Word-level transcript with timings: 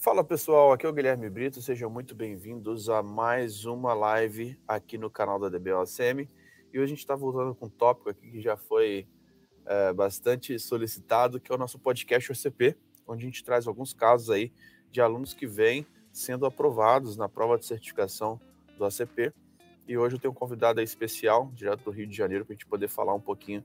Fala 0.00 0.22
pessoal, 0.22 0.70
aqui 0.70 0.86
é 0.86 0.88
o 0.88 0.92
Guilherme 0.92 1.28
Brito, 1.28 1.60
sejam 1.60 1.90
muito 1.90 2.14
bem-vindos 2.14 2.88
a 2.88 3.02
mais 3.02 3.64
uma 3.64 3.92
live 3.94 4.56
aqui 4.66 4.96
no 4.96 5.10
canal 5.10 5.40
da 5.40 5.48
DBOCM. 5.48 6.30
E 6.72 6.78
hoje 6.78 6.84
a 6.84 6.86
gente 6.86 7.00
está 7.00 7.16
voltando 7.16 7.52
com 7.52 7.66
um 7.66 7.68
tópico 7.68 8.08
aqui 8.08 8.30
que 8.30 8.40
já 8.40 8.56
foi 8.56 9.08
é, 9.66 9.92
bastante 9.92 10.56
solicitado, 10.56 11.40
que 11.40 11.50
é 11.50 11.54
o 11.54 11.58
nosso 11.58 11.80
podcast 11.80 12.30
OCP, 12.30 12.76
onde 13.08 13.24
a 13.24 13.26
gente 13.26 13.42
traz 13.42 13.66
alguns 13.66 13.92
casos 13.92 14.30
aí 14.30 14.52
de 14.88 15.00
alunos 15.00 15.34
que 15.34 15.48
vêm 15.48 15.84
sendo 16.12 16.46
aprovados 16.46 17.16
na 17.16 17.28
prova 17.28 17.58
de 17.58 17.66
certificação 17.66 18.40
do 18.76 18.84
ACP. 18.84 19.32
E 19.88 19.98
hoje 19.98 20.14
eu 20.14 20.20
tenho 20.20 20.30
um 20.30 20.36
convidado 20.36 20.80
especial, 20.80 21.50
direto 21.52 21.82
do 21.82 21.90
Rio 21.90 22.06
de 22.06 22.16
Janeiro, 22.16 22.44
para 22.44 22.52
a 22.52 22.54
gente 22.54 22.66
poder 22.66 22.86
falar 22.86 23.14
um 23.14 23.20
pouquinho 23.20 23.64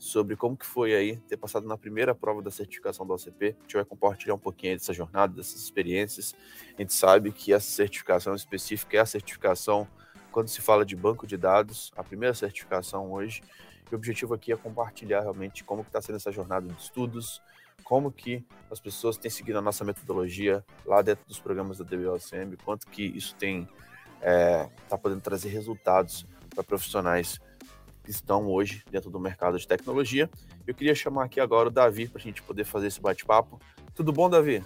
sobre 0.00 0.34
como 0.34 0.56
que 0.56 0.64
foi 0.64 0.94
aí 0.94 1.16
ter 1.28 1.36
passado 1.36 1.68
na 1.68 1.76
primeira 1.76 2.14
prova 2.14 2.40
da 2.40 2.50
certificação 2.50 3.06
do 3.06 3.12
OCP. 3.12 3.54
A 3.58 3.62
gente 3.62 3.74
vai 3.74 3.84
compartilhar 3.84 4.34
um 4.34 4.38
pouquinho 4.38 4.74
dessa 4.74 4.94
jornada, 4.94 5.34
dessas 5.34 5.60
experiências. 5.60 6.34
A 6.74 6.80
gente 6.80 6.94
sabe 6.94 7.30
que 7.30 7.52
essa 7.52 7.70
certificação 7.70 8.34
específica 8.34 8.96
é 8.96 9.00
a 9.00 9.06
certificação 9.06 9.86
quando 10.32 10.48
se 10.48 10.62
fala 10.62 10.86
de 10.86 10.96
banco 10.96 11.26
de 11.26 11.36
dados, 11.36 11.92
a 11.94 12.02
primeira 12.02 12.34
certificação 12.34 13.12
hoje. 13.12 13.42
E 13.92 13.94
o 13.94 13.98
objetivo 13.98 14.32
aqui 14.32 14.50
é 14.50 14.56
compartilhar 14.56 15.20
realmente 15.20 15.62
como 15.62 15.82
está 15.82 16.00
sendo 16.00 16.16
essa 16.16 16.32
jornada 16.32 16.66
de 16.66 16.80
estudos, 16.80 17.42
como 17.84 18.10
que 18.10 18.42
as 18.70 18.80
pessoas 18.80 19.18
têm 19.18 19.30
seguido 19.30 19.58
a 19.58 19.62
nossa 19.62 19.84
metodologia 19.84 20.64
lá 20.86 21.02
dentro 21.02 21.26
dos 21.26 21.38
programas 21.38 21.76
da 21.76 21.84
DBOCM, 21.84 22.56
quanto 22.64 22.86
que 22.86 23.02
isso 23.02 23.34
tem 23.34 23.68
está 24.16 24.30
é, 24.30 24.70
tá 24.88 24.96
podendo 24.96 25.20
trazer 25.20 25.50
resultados 25.50 26.26
para 26.54 26.64
profissionais 26.64 27.38
que 27.38 27.49
estão 28.06 28.46
hoje 28.46 28.84
dentro 28.90 29.10
do 29.10 29.20
mercado 29.20 29.58
de 29.58 29.66
tecnologia. 29.66 30.30
Eu 30.66 30.74
queria 30.74 30.94
chamar 30.94 31.24
aqui 31.24 31.40
agora 31.40 31.68
o 31.68 31.72
Davi 31.72 32.08
para 32.08 32.20
a 32.20 32.22
gente 32.22 32.42
poder 32.42 32.64
fazer 32.64 32.86
esse 32.86 33.00
bate-papo. 33.00 33.60
Tudo 33.94 34.12
bom, 34.12 34.30
Davi? 34.30 34.64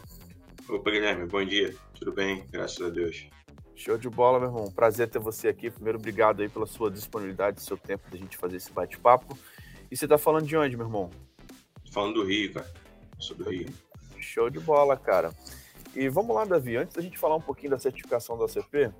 Opa, 0.68 0.90
Guilherme, 0.90 1.26
bom 1.26 1.44
dia. 1.44 1.74
Tudo 1.98 2.12
bem? 2.12 2.46
Graças 2.50 2.80
a 2.80 2.88
Deus. 2.88 3.28
Show 3.74 3.98
de 3.98 4.08
bola, 4.08 4.38
meu 4.38 4.48
irmão. 4.48 4.70
Prazer 4.70 5.08
ter 5.08 5.18
você 5.18 5.48
aqui. 5.48 5.70
Primeiro, 5.70 5.98
obrigado 5.98 6.40
aí 6.40 6.48
pela 6.48 6.66
sua 6.66 6.90
disponibilidade, 6.90 7.60
seu 7.60 7.76
tempo 7.76 8.08
da 8.10 8.16
gente 8.16 8.36
fazer 8.36 8.56
esse 8.56 8.72
bate-papo. 8.72 9.36
E 9.90 9.96
você 9.96 10.04
está 10.04 10.16
falando 10.16 10.46
de 10.46 10.56
onde, 10.56 10.76
meu 10.76 10.86
irmão? 10.86 11.10
Falando 11.92 12.14
do 12.14 12.24
Rio, 12.24 12.54
cara. 12.54 12.72
Sou 13.18 13.36
do 13.36 13.50
Rio. 13.50 13.68
Show 14.18 14.48
de 14.48 14.60
bola, 14.60 14.96
cara. 14.96 15.32
E 15.94 16.08
vamos 16.08 16.34
lá, 16.34 16.44
Davi. 16.44 16.76
Antes 16.76 16.96
da 16.96 17.02
gente 17.02 17.18
falar 17.18 17.36
um 17.36 17.40
pouquinho 17.40 17.70
da 17.70 17.78
certificação 17.78 18.38
da 18.38 18.44
ACP, 18.44 18.90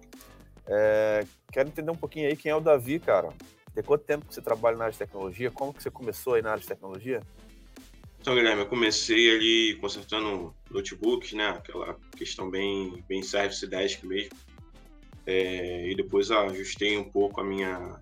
é... 0.67 1.25
quero 1.53 1.69
entender 1.69 1.91
um 1.91 1.97
pouquinho 1.97 2.29
aí 2.29 2.37
quem 2.37 2.51
é 2.51 2.57
o 2.57 2.61
Davi, 2.61 2.99
cara. 2.99 3.33
Tem 3.75 3.83
quanto 3.83 4.05
tempo 4.05 4.25
que 4.27 4.33
você 4.33 4.41
trabalha 4.41 4.77
na 4.77 4.85
área 4.85 4.93
de 4.93 4.99
tecnologia? 4.99 5.51
Como 5.51 5.75
que 5.75 5.83
você 5.83 5.91
começou 5.91 6.35
aí 6.35 6.43
na 6.43 6.51
área 6.51 6.63
de 6.63 6.69
tecnologia? 6.69 7.21
Então, 8.21 8.35
Guilherme, 8.35 8.63
eu 8.63 8.69
comecei 8.69 9.35
ali 9.35 9.77
consertando 9.81 10.55
notebooks, 10.71 11.33
né? 11.33 11.49
Aquela 11.49 11.99
questão 12.17 12.49
bem, 12.49 13.05
bem 13.09 13.23
service 13.23 13.67
desk 13.67 14.07
mesmo. 14.07 14.31
É, 15.27 15.91
e 15.91 15.95
depois 15.97 16.31
ajustei 16.31 16.97
um 16.97 17.05
pouco 17.05 17.41
a 17.41 17.45
minha, 17.45 18.01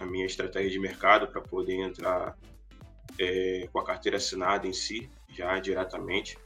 a 0.00 0.06
minha 0.06 0.24
estratégia 0.24 0.70
de 0.70 0.78
mercado 0.78 1.28
para 1.28 1.40
poder 1.40 1.74
entrar 1.74 2.36
é, 3.20 3.68
com 3.70 3.78
a 3.78 3.84
carteira 3.84 4.16
assinada 4.16 4.66
em 4.66 4.72
si, 4.72 5.08
já 5.28 5.58
diretamente. 5.58 6.38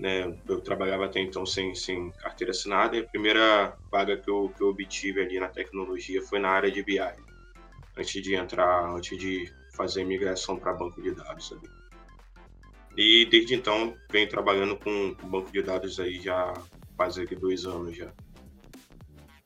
Né? 0.00 0.36
Eu 0.48 0.60
trabalhava 0.60 1.04
até 1.04 1.20
então 1.20 1.46
sem, 1.46 1.74
sem 1.76 2.10
carteira 2.10 2.50
assinada 2.50 2.96
e 2.96 3.00
a 3.00 3.04
primeira 3.04 3.76
vaga 3.90 4.16
que 4.16 4.28
eu, 4.28 4.52
que 4.56 4.62
eu 4.62 4.68
obtive 4.68 5.20
ali 5.20 5.38
na 5.38 5.48
tecnologia 5.48 6.20
foi 6.22 6.40
na 6.40 6.48
área 6.48 6.70
de 6.70 6.82
BI 6.82 6.98
antes 7.96 8.22
de 8.22 8.34
entrar, 8.34 8.90
antes 8.90 9.18
de 9.18 9.52
fazer 9.74 10.04
migração 10.04 10.56
para 10.56 10.72
banco 10.72 11.00
de 11.00 11.12
dados. 11.12 11.48
Sabe? 11.48 11.68
E 12.96 13.26
desde 13.26 13.54
então 13.54 13.96
venho 14.10 14.28
trabalhando 14.28 14.76
com, 14.76 15.14
banco 15.28 15.50
de 15.50 15.62
dados 15.62 15.98
aí 15.98 16.20
já 16.20 16.52
quase 16.96 17.24
dois 17.26 17.64
anos 17.64 17.96
já. 17.96 18.12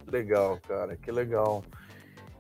Legal, 0.07 0.61
cara, 0.67 0.97
que 0.97 1.11
legal. 1.11 1.65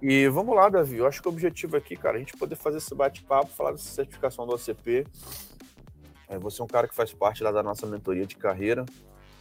E 0.00 0.28
vamos 0.28 0.54
lá, 0.54 0.68
Davi. 0.68 0.96
Eu 0.96 1.06
acho 1.06 1.22
que 1.22 1.28
o 1.28 1.30
objetivo 1.30 1.76
aqui, 1.76 1.96
cara, 1.96 2.16
é 2.16 2.18
a 2.18 2.20
gente 2.20 2.36
poder 2.36 2.56
fazer 2.56 2.78
esse 2.78 2.94
bate-papo, 2.94 3.50
falar 3.52 3.72
dessa 3.72 3.88
certificação 3.88 4.46
do 4.46 4.54
OCP. 4.54 5.06
É, 6.28 6.38
você 6.38 6.60
é 6.60 6.64
um 6.64 6.68
cara 6.68 6.88
que 6.88 6.94
faz 6.94 7.12
parte 7.12 7.42
lá 7.42 7.50
da 7.50 7.62
nossa 7.62 7.86
mentoria 7.86 8.26
de 8.26 8.36
carreira, 8.36 8.84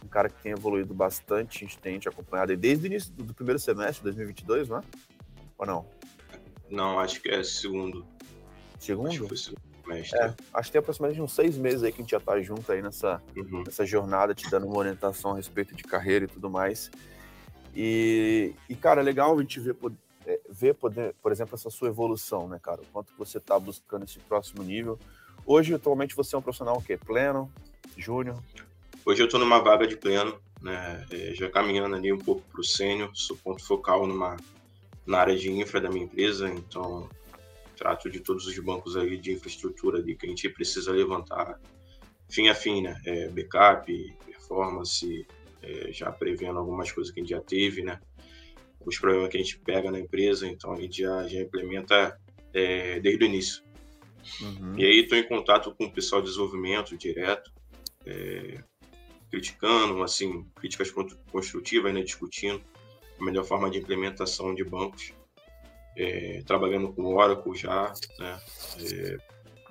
um 0.04 0.08
cara 0.08 0.28
que 0.28 0.40
tem 0.40 0.52
evoluído 0.52 0.94
bastante, 0.94 1.58
a 1.58 1.66
gente 1.66 1.78
tem 1.78 1.98
te 1.98 2.08
acompanhado 2.08 2.56
desde 2.56 2.84
o 2.84 2.86
início 2.86 3.12
do 3.12 3.34
primeiro 3.34 3.58
semestre 3.58 3.98
de 3.98 4.04
2022, 4.04 4.68
não 4.68 4.78
é? 4.78 4.82
Ou 5.58 5.66
não? 5.66 5.86
Não, 6.70 6.98
acho 6.98 7.20
que 7.20 7.28
é 7.28 7.42
segundo. 7.42 8.04
Segundo? 8.78 9.08
Acho 9.08 9.22
que 9.22 9.28
foi 9.28 9.36
segundo. 9.36 9.66
É, 9.88 10.34
acho 10.52 10.68
que 10.68 10.72
tem 10.72 10.78
aproximadamente 10.80 11.22
uns 11.22 11.32
seis 11.32 11.56
meses 11.56 11.84
aí 11.84 11.92
que 11.92 12.00
a 12.00 12.02
gente 12.02 12.10
já 12.10 12.18
tá 12.18 12.40
junto 12.40 12.70
aí 12.72 12.82
nessa, 12.82 13.22
uhum. 13.36 13.62
nessa 13.64 13.86
jornada, 13.86 14.34
te 14.34 14.50
dando 14.50 14.66
uma 14.66 14.78
orientação 14.78 15.32
a 15.32 15.36
respeito 15.36 15.76
de 15.76 15.84
carreira 15.84 16.24
e 16.24 16.28
tudo 16.28 16.50
mais. 16.50 16.90
E, 17.74 18.52
e 18.68 18.74
cara, 18.74 19.00
é 19.00 19.04
legal 19.04 19.38
a 19.38 19.40
gente 19.40 19.60
ver, 19.60 19.76
é, 20.26 20.40
ver 20.48 20.74
poder, 20.74 21.14
por 21.22 21.30
exemplo, 21.30 21.54
essa 21.54 21.70
sua 21.70 21.88
evolução, 21.88 22.48
né, 22.48 22.58
cara? 22.60 22.80
O 22.80 22.86
quanto 22.86 23.12
você 23.16 23.38
tá 23.38 23.58
buscando 23.58 24.04
esse 24.04 24.18
próximo 24.18 24.62
nível. 24.64 24.98
Hoje, 25.44 25.72
atualmente, 25.72 26.16
você 26.16 26.34
é 26.34 26.38
um 26.38 26.42
profissional 26.42 26.78
o 26.78 26.82
quê? 26.82 26.96
Pleno? 26.96 27.50
Júnior? 27.96 28.42
Hoje 29.04 29.22
eu 29.22 29.28
tô 29.28 29.38
numa 29.38 29.60
vaga 29.60 29.86
de 29.86 29.96
pleno, 29.96 30.40
né? 30.60 31.06
É, 31.12 31.32
já 31.32 31.48
caminhando 31.48 31.94
ali 31.94 32.12
um 32.12 32.18
pouco 32.18 32.42
pro 32.50 32.64
sênior, 32.64 33.10
sou 33.14 33.36
ponto 33.36 33.64
focal 33.64 34.04
numa 34.04 34.36
na 35.06 35.18
área 35.18 35.36
de 35.36 35.50
infra 35.50 35.80
da 35.80 35.88
minha 35.88 36.04
empresa, 36.04 36.48
então 36.48 37.08
trato 37.76 38.10
de 38.10 38.20
todos 38.20 38.46
os 38.46 38.58
bancos 38.58 38.96
aí 38.96 39.16
de 39.16 39.32
infraestrutura 39.32 39.98
ali 39.98 40.16
que 40.16 40.26
a 40.26 40.28
gente 40.28 40.48
precisa 40.48 40.90
levantar 40.90 41.60
fim 42.28 42.48
a 42.48 42.54
fim, 42.54 42.82
né? 42.82 43.00
É, 43.04 43.28
backup, 43.28 44.16
performance, 44.24 45.26
é, 45.62 45.92
já 45.92 46.10
prevendo 46.10 46.58
algumas 46.58 46.90
coisas 46.90 47.12
que 47.12 47.20
a 47.20 47.22
gente 47.22 47.30
já 47.30 47.40
teve, 47.40 47.82
né? 47.82 48.00
Os 48.84 48.98
problemas 48.98 49.30
que 49.30 49.36
a 49.36 49.42
gente 49.42 49.58
pega 49.60 49.90
na 49.90 50.00
empresa, 50.00 50.46
então 50.46 50.72
a 50.72 50.80
gente 50.80 51.02
já, 51.02 51.26
já 51.28 51.40
implementa 51.40 52.18
é, 52.52 52.98
desde 53.00 53.24
o 53.24 53.26
início. 53.26 53.62
Uhum. 54.40 54.78
E 54.78 54.84
aí 54.84 55.00
estou 55.00 55.18
em 55.18 55.28
contato 55.28 55.72
com 55.74 55.84
o 55.84 55.92
pessoal 55.92 56.20
de 56.20 56.28
desenvolvimento 56.28 56.96
direto, 56.96 57.52
é, 58.04 58.62
criticando, 59.30 60.02
assim, 60.02 60.44
críticas 60.56 60.92
construtivas, 61.30 61.92
né? 61.92 62.02
Discutindo 62.02 62.62
a 63.18 63.24
melhor 63.24 63.44
forma 63.44 63.70
de 63.70 63.78
implementação 63.78 64.54
de 64.54 64.64
bancos. 64.64 65.12
É, 65.96 66.42
trabalhando 66.46 66.92
com 66.92 67.14
Oracle 67.14 67.56
já, 67.56 67.92
né? 68.18 68.38
É, 68.80 69.16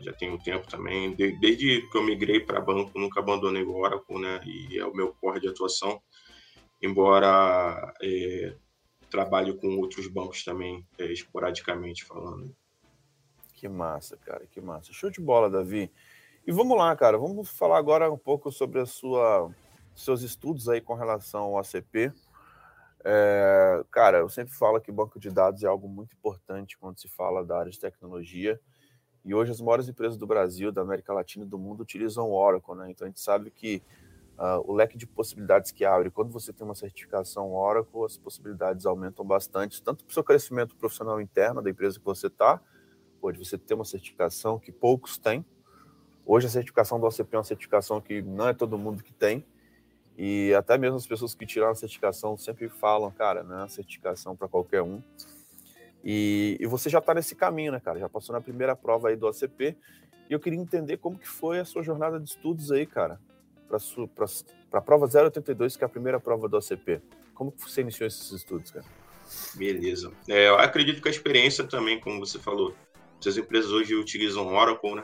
já 0.02 0.14
tem 0.14 0.32
um 0.32 0.38
tempo 0.38 0.68
também. 0.68 1.14
De, 1.16 1.40
desde 1.40 1.88
que 1.90 1.98
eu 1.98 2.04
migrei 2.04 2.40
para 2.40 2.60
banco, 2.60 2.98
nunca 2.98 3.20
abandonei 3.20 3.64
o 3.64 3.76
Oracle, 3.76 4.20
né? 4.20 4.42
E 4.46 4.78
é 4.80 4.86
o 4.86 4.94
meu 4.94 5.14
core 5.14 5.40
de 5.40 5.48
atuação. 5.48 6.02
Embora 6.82 7.94
é, 8.02 8.56
trabalhe 9.10 9.54
com 9.54 9.78
outros 9.78 10.08
bancos 10.08 10.44
também, 10.44 10.86
é, 10.98 11.06
esporadicamente 11.06 12.04
falando. 12.04 12.56
Que 13.54 13.68
massa, 13.68 14.18
cara, 14.18 14.46
que 14.46 14.60
massa. 14.60 14.92
Show 14.92 15.10
de 15.10 15.22
bola, 15.22 15.50
Davi. 15.50 15.92
E 16.46 16.52
vamos 16.52 16.78
lá, 16.78 16.96
cara, 16.96 17.18
vamos 17.18 17.50
falar 17.50 17.78
agora 17.78 18.12
um 18.12 18.18
pouco 18.18 18.52
sobre 18.52 18.80
a 18.80 18.86
sua, 18.86 19.50
seus 19.96 20.22
estudos 20.22 20.70
aí 20.70 20.82
com 20.82 20.94
relação 20.94 21.44
ao 21.44 21.58
ACP. 21.58 22.12
É, 23.08 23.86
cara, 23.92 24.18
eu 24.18 24.30
sempre 24.30 24.52
falo 24.56 24.82
que 24.82 24.92
banco 24.92 25.20
de 25.20 25.30
dados 25.30 25.64
é 25.64 25.68
algo 25.68 25.88
muito 25.88 26.16
importante 26.16 26.76
quando 26.76 27.00
se 27.00 27.08
fala 27.08 27.46
da 27.46 27.60
área 27.60 27.72
de 27.72 27.80
tecnologia. 27.80 28.60
E 29.24 29.34
hoje 29.34 29.52
as 29.52 29.62
maiores 29.62 29.88
empresas 29.88 30.18
do 30.18 30.26
Brasil, 30.26 30.72
da 30.72 30.82
América 30.82 31.14
Latina 31.14 31.46
e 31.46 31.48
do 31.48 31.58
mundo 31.60 31.82
utilizam 31.82 32.28
o 32.28 32.34
Oracle, 32.34 32.74
né? 32.76 32.90
Então 32.90 33.06
a 33.06 33.10
gente 33.10 33.20
sabe 33.20 33.52
que 33.52 33.84
uh, 34.40 34.60
o 34.66 34.74
leque 34.74 34.98
de 34.98 35.06
possibilidades 35.06 35.72
que 35.72 35.86
abre, 35.86 36.10
quando 36.10 36.32
você 36.32 36.52
tem 36.52 36.66
uma 36.66 36.74
certificação 36.74 37.54
Oracle, 37.54 38.06
as 38.06 38.18
possibilidades 38.18 38.88
aumentam 38.88 39.24
bastante, 39.24 39.84
tanto 39.84 40.04
para 40.04 40.12
o 40.12 40.14
seu 40.14 40.24
crescimento 40.24 40.76
profissional 40.76 41.22
interno 41.22 41.62
da 41.62 41.70
empresa 41.70 42.00
que 42.00 42.06
você 42.06 42.26
está, 42.26 42.60
pode 43.22 43.38
você 43.38 43.56
ter 43.56 43.76
uma 43.76 43.86
certificação 43.86 44.58
que 44.58 44.72
poucos 44.72 45.20
têm. 45.20 45.46
Hoje 46.26 46.48
a 46.48 46.50
certificação 46.50 47.00
do 47.00 47.06
OCP 47.06 47.36
é 47.36 47.38
uma 47.38 47.44
certificação 47.44 48.02
que 48.02 48.24
não 48.24 48.48
é 48.48 48.54
todo 48.54 48.80
mundo 48.80 49.04
que 49.04 49.14
tem. 49.14 49.46
E 50.18 50.54
até 50.54 50.78
mesmo 50.78 50.96
as 50.96 51.06
pessoas 51.06 51.36
que 51.36 51.46
tiraram 51.46 51.74
a 51.74 51.76
certificação 51.76 52.38
sempre 52.38 52.70
falam, 52.70 53.12
cara, 53.12 53.44
não 53.44 53.56
é 53.56 53.62
uma 53.62 53.68
certificação 53.68 54.36
para 54.36 54.48
qualquer 54.48 54.82
um. 54.82 55.02
E, 56.04 56.58
e 56.60 56.66
você 56.68 56.90
já 56.90 57.00
está 57.00 57.14
nesse 57.14 57.36
caminho, 57.36 57.72
né, 57.72 57.80
cara? 57.80 58.00
Já 58.00 58.08
passou 58.08 58.34
na 58.34 58.40
primeira 58.40 58.76
prova 58.76 59.10
aí 59.10 59.16
do 59.16 59.28
ACP. 59.28 59.76
E 60.30 60.34
eu 60.34 60.40
queria 60.40 60.60
entender 60.60 60.98
como 60.98 61.18
que 61.18 61.28
foi 61.28 61.60
a 61.60 61.66
sua 61.66 61.84
jornada 61.84 62.20
de 62.20 62.30
estudos 62.30 62.72
aí, 62.72 62.86
cara, 62.86 63.20
para 63.68 64.80
a 64.80 64.82
prova 64.82 65.06
082, 65.06 65.76
que 65.76 65.84
é 65.84 65.88
a 65.88 65.90
primeira 65.90 66.20
prova 66.20 66.48
do 66.48 66.58
ACP. 66.58 67.02
Como 67.34 67.52
que 67.52 67.62
você 67.62 67.82
iniciou 67.82 68.08
esses 68.08 68.32
estudos, 68.32 68.72
cara? 68.72 68.86
Beleza. 69.56 70.12
É, 70.30 70.48
eu 70.48 70.58
acredito 70.58 71.02
que 71.02 71.08
a 71.08 71.12
experiência 71.12 71.64
também, 71.64 72.00
como 72.00 72.20
você 72.20 72.40
falou, 72.40 72.74
as 73.26 73.38
empresas 73.38 73.72
hoje 73.72 73.96
utilizam 73.96 74.54
Oracle, 74.54 74.96
né? 74.96 75.04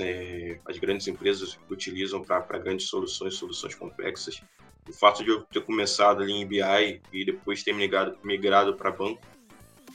É, 0.00 0.58
as 0.66 0.78
grandes 0.78 1.06
empresas 1.06 1.58
utilizam 1.70 2.22
para 2.22 2.58
grandes 2.58 2.88
soluções, 2.88 3.34
soluções 3.34 3.74
complexas. 3.74 4.40
O 4.88 4.92
fato 4.92 5.24
de 5.24 5.30
eu 5.30 5.42
ter 5.42 5.62
começado 5.62 6.22
ali 6.22 6.32
em 6.32 6.46
BI 6.46 7.00
e 7.12 7.24
depois 7.24 7.62
ter 7.62 7.72
migrado, 7.72 8.16
migrado 8.22 8.76
para 8.76 8.90
banco, 8.90 9.20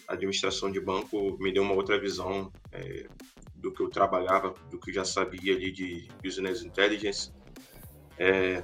administração 0.08 0.72
de 0.72 0.80
banco, 0.80 1.38
me 1.40 1.52
deu 1.54 1.64
uma 1.64 1.74
outra 1.74 2.00
visão 2.00 2.52
é, 2.72 3.08
do 3.56 3.72
que 3.72 3.82
eu 3.82 3.90
trabalhava, 3.90 4.54
do 4.70 4.80
que 4.80 4.90
eu 4.90 4.96
já 4.96 5.06
sabia 5.06 5.56
ali 5.56 5.72
de 5.72 6.08
business 6.22 6.64
intelligence. 6.64 7.32
É, 8.18 8.62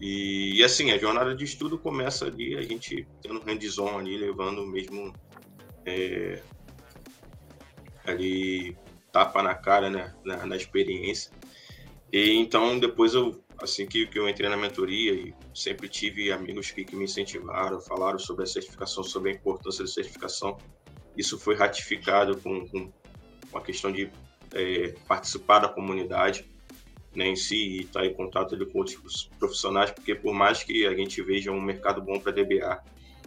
E, 0.00 0.58
e, 0.58 0.64
assim, 0.64 0.92
a 0.92 0.98
jornada 0.98 1.34
de 1.34 1.44
estudo 1.44 1.76
começa 1.76 2.26
ali, 2.26 2.56
a 2.56 2.62
gente 2.62 3.06
tendo 3.20 3.40
hands-on 3.40 3.98
ali, 3.98 4.16
levando 4.16 4.64
mesmo 4.64 5.12
é, 5.84 6.40
ali 8.06 8.76
tapa 9.12 9.42
na 9.42 9.54
cara, 9.54 9.90
né, 9.90 10.14
na, 10.24 10.46
na, 10.46 10.56
experiência. 10.56 11.32
E 12.12 12.32
então 12.32 12.78
depois 12.78 13.14
eu, 13.14 13.42
assim 13.60 13.86
que, 13.86 14.06
que 14.06 14.18
eu 14.18 14.28
entrei 14.28 14.48
na 14.48 14.56
mentoria, 14.56 15.12
e 15.12 15.34
sempre 15.54 15.88
tive 15.88 16.32
amigos 16.32 16.70
que, 16.70 16.84
que 16.84 16.96
me 16.96 17.04
incentivaram, 17.04 17.80
falaram 17.80 18.18
sobre 18.18 18.44
a 18.44 18.46
certificação, 18.46 19.02
sobre 19.02 19.30
a 19.30 19.34
importância 19.34 19.84
da 19.84 19.90
certificação. 19.90 20.56
Isso 21.16 21.38
foi 21.38 21.56
ratificado 21.56 22.36
com, 22.38 22.66
com 22.68 22.92
a 23.54 23.60
questão 23.60 23.90
de 23.90 24.10
é, 24.54 24.94
participar 25.06 25.60
da 25.60 25.68
comunidade 25.68 26.48
né, 27.14 27.26
em 27.26 27.36
si 27.36 27.56
e 27.56 27.80
estar 27.80 28.00
tá 28.00 28.06
em 28.06 28.14
contato 28.14 28.54
ali, 28.54 28.64
com 28.66 28.78
outros 28.78 29.30
profissionais, 29.38 29.90
porque 29.90 30.14
por 30.14 30.32
mais 30.32 30.62
que 30.62 30.86
a 30.86 30.94
gente 30.94 31.20
veja 31.22 31.50
um 31.50 31.60
mercado 31.60 32.00
bom 32.00 32.18
para 32.20 32.32
DBA, 32.32 32.82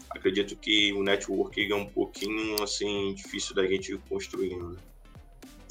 acredito 0.10 0.56
que 0.56 0.94
o 0.94 1.04
networking 1.04 1.72
é 1.72 1.76
um 1.76 1.86
pouquinho 1.86 2.62
assim 2.62 3.14
difícil 3.14 3.56
da 3.56 3.66
gente 3.66 3.98
construir. 4.10 4.56
Né? 4.56 4.78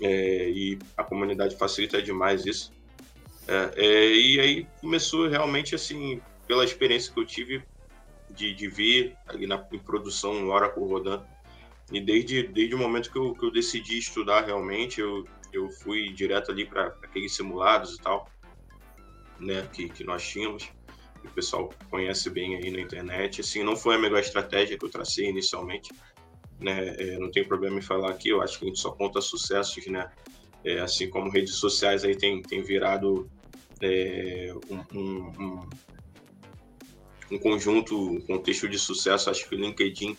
É, 0.01 0.49
e 0.49 0.79
a 0.97 1.05
comunidade 1.05 1.57
facilita 1.57 2.01
demais 2.01 2.47
isso. 2.47 2.73
É, 3.47 3.71
é, 3.77 4.13
e 4.13 4.41
aí 4.41 4.67
começou 4.81 5.29
realmente 5.29 5.75
assim, 5.75 6.21
pela 6.47 6.65
experiência 6.65 7.13
que 7.13 7.21
eu 7.21 7.27
tive 7.27 7.63
de, 8.31 8.55
de 8.55 8.69
ver 8.69 9.17
ali 9.27 9.47
na 9.47 9.67
em 9.73 9.79
produção 9.79 10.35
no 10.35 10.53
Oracle 10.53 10.85
rodando, 10.85 11.27
e 11.93 12.01
desde, 12.01 12.45
desde 12.45 12.75
o 12.75 12.79
momento 12.79 13.11
que 13.11 13.19
eu, 13.19 13.35
que 13.35 13.45
eu 13.45 13.51
decidi 13.51 13.99
estudar 13.99 14.45
realmente, 14.47 15.01
eu, 15.01 15.27
eu 15.53 15.69
fui 15.71 16.13
direto 16.13 16.53
ali 16.53 16.65
para 16.65 16.87
aqueles 17.03 17.35
simulados 17.35 17.97
e 17.97 17.99
tal, 18.01 18.31
né, 19.41 19.69
que, 19.73 19.89
que 19.89 20.05
nós 20.05 20.27
tínhamos, 20.27 20.71
que 21.21 21.27
o 21.27 21.31
pessoal 21.31 21.69
conhece 21.91 22.31
bem 22.31 22.57
aí 22.57 22.71
na 22.71 22.81
internet. 22.81 23.41
Assim, 23.41 23.65
não 23.65 23.77
foi 23.77 23.97
a 23.97 23.99
melhor 23.99 24.21
estratégia 24.21 24.79
que 24.79 24.85
eu 24.85 24.91
tracei 24.91 25.29
inicialmente, 25.29 25.93
né, 26.61 26.95
é, 26.99 27.19
não 27.19 27.31
tem 27.31 27.45
problema 27.45 27.79
em 27.79 27.83
falar 27.83 28.11
aqui, 28.11 28.29
eu 28.29 28.43
acho 28.43 28.59
que 28.59 28.65
a 28.65 28.69
gente 28.69 28.81
só 28.81 28.91
conta 28.91 29.21
sucessos, 29.21 29.87
né, 29.87 30.11
é, 30.65 30.81
assim 30.81 31.09
como 31.09 31.31
redes 31.31 31.55
sociais 31.55 32.05
aí 32.05 32.15
tem, 32.15 32.43
tem 32.43 32.63
virado 32.63 33.31
é, 33.81 34.53
um, 34.71 34.99
um, 34.99 35.33
um, 35.39 35.71
um 37.33 37.39
conjunto, 37.39 37.97
um 37.99 38.21
contexto 38.21 38.69
de 38.69 38.79
sucesso, 38.79 39.31
acho 39.31 39.49
que 39.49 39.55
o 39.55 39.59
LinkedIn, 39.59 40.17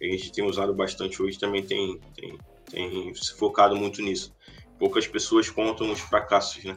a 0.00 0.04
gente 0.04 0.32
tem 0.32 0.44
usado 0.44 0.74
bastante 0.74 1.22
hoje, 1.22 1.38
também 1.38 1.62
tem, 1.62 2.00
tem, 2.16 2.38
tem 2.70 3.14
se 3.14 3.34
focado 3.34 3.76
muito 3.76 4.02
nisso 4.02 4.34
poucas 4.82 5.06
pessoas 5.06 5.48
contam 5.48 5.92
os 5.92 6.00
fracassos, 6.00 6.64
né? 6.64 6.76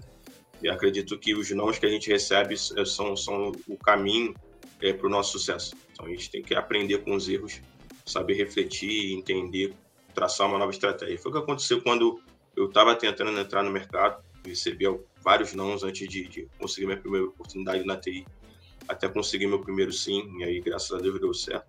E 0.62 0.70
acredito 0.70 1.18
que 1.18 1.34
os 1.34 1.50
nãos 1.50 1.80
que 1.80 1.88
a 1.88 1.90
gente 1.90 2.08
recebe 2.08 2.54
eh, 2.54 2.86
são, 2.86 3.18
são 3.18 3.52
o 3.68 3.76
caminho 3.76 4.36
é, 4.80 4.94
para 4.94 5.08
o 5.08 5.10
nosso 5.10 5.40
sucesso. 5.40 5.76
Então 5.92 6.06
a 6.06 6.10
gente 6.10 6.30
tem 6.30 6.44
que 6.44 6.54
aprender 6.54 7.00
com 7.00 7.16
os 7.16 7.28
erros, 7.28 7.60
saber 8.06 8.36
refletir, 8.36 9.14
entender, 9.14 9.74
traçar 10.14 10.48
uma 10.48 10.58
nova 10.58 10.72
estratégia. 10.72 11.18
Foi 11.18 11.32
o 11.32 11.36
que 11.36 11.42
aconteceu 11.42 11.82
quando 11.82 12.22
eu 12.56 12.68
estava 12.68 12.96
tentando 12.96 13.38
entrar 13.38 13.64
no 13.64 13.72
mercado, 13.72 14.24
recebi 14.46 14.86
vários 15.22 15.54
nãos 15.54 15.84
antes 15.84 16.08
de, 16.08 16.28
de, 16.28 16.48
conseguir 16.60 16.86
minha 16.86 17.00
primeira 17.00 17.26
oportunidade 17.26 17.84
na 17.86 17.98
TI, 17.98 18.26
até 18.88 19.10
conseguir 19.10 19.48
meu 19.48 19.60
primeiro 19.60 19.92
sim, 19.92 20.40
e 20.40 20.44
aí 20.44 20.62
graças 20.62 20.92
a 20.92 21.02
Deus 21.02 21.20
deu 21.20 21.34
certo. 21.34 21.68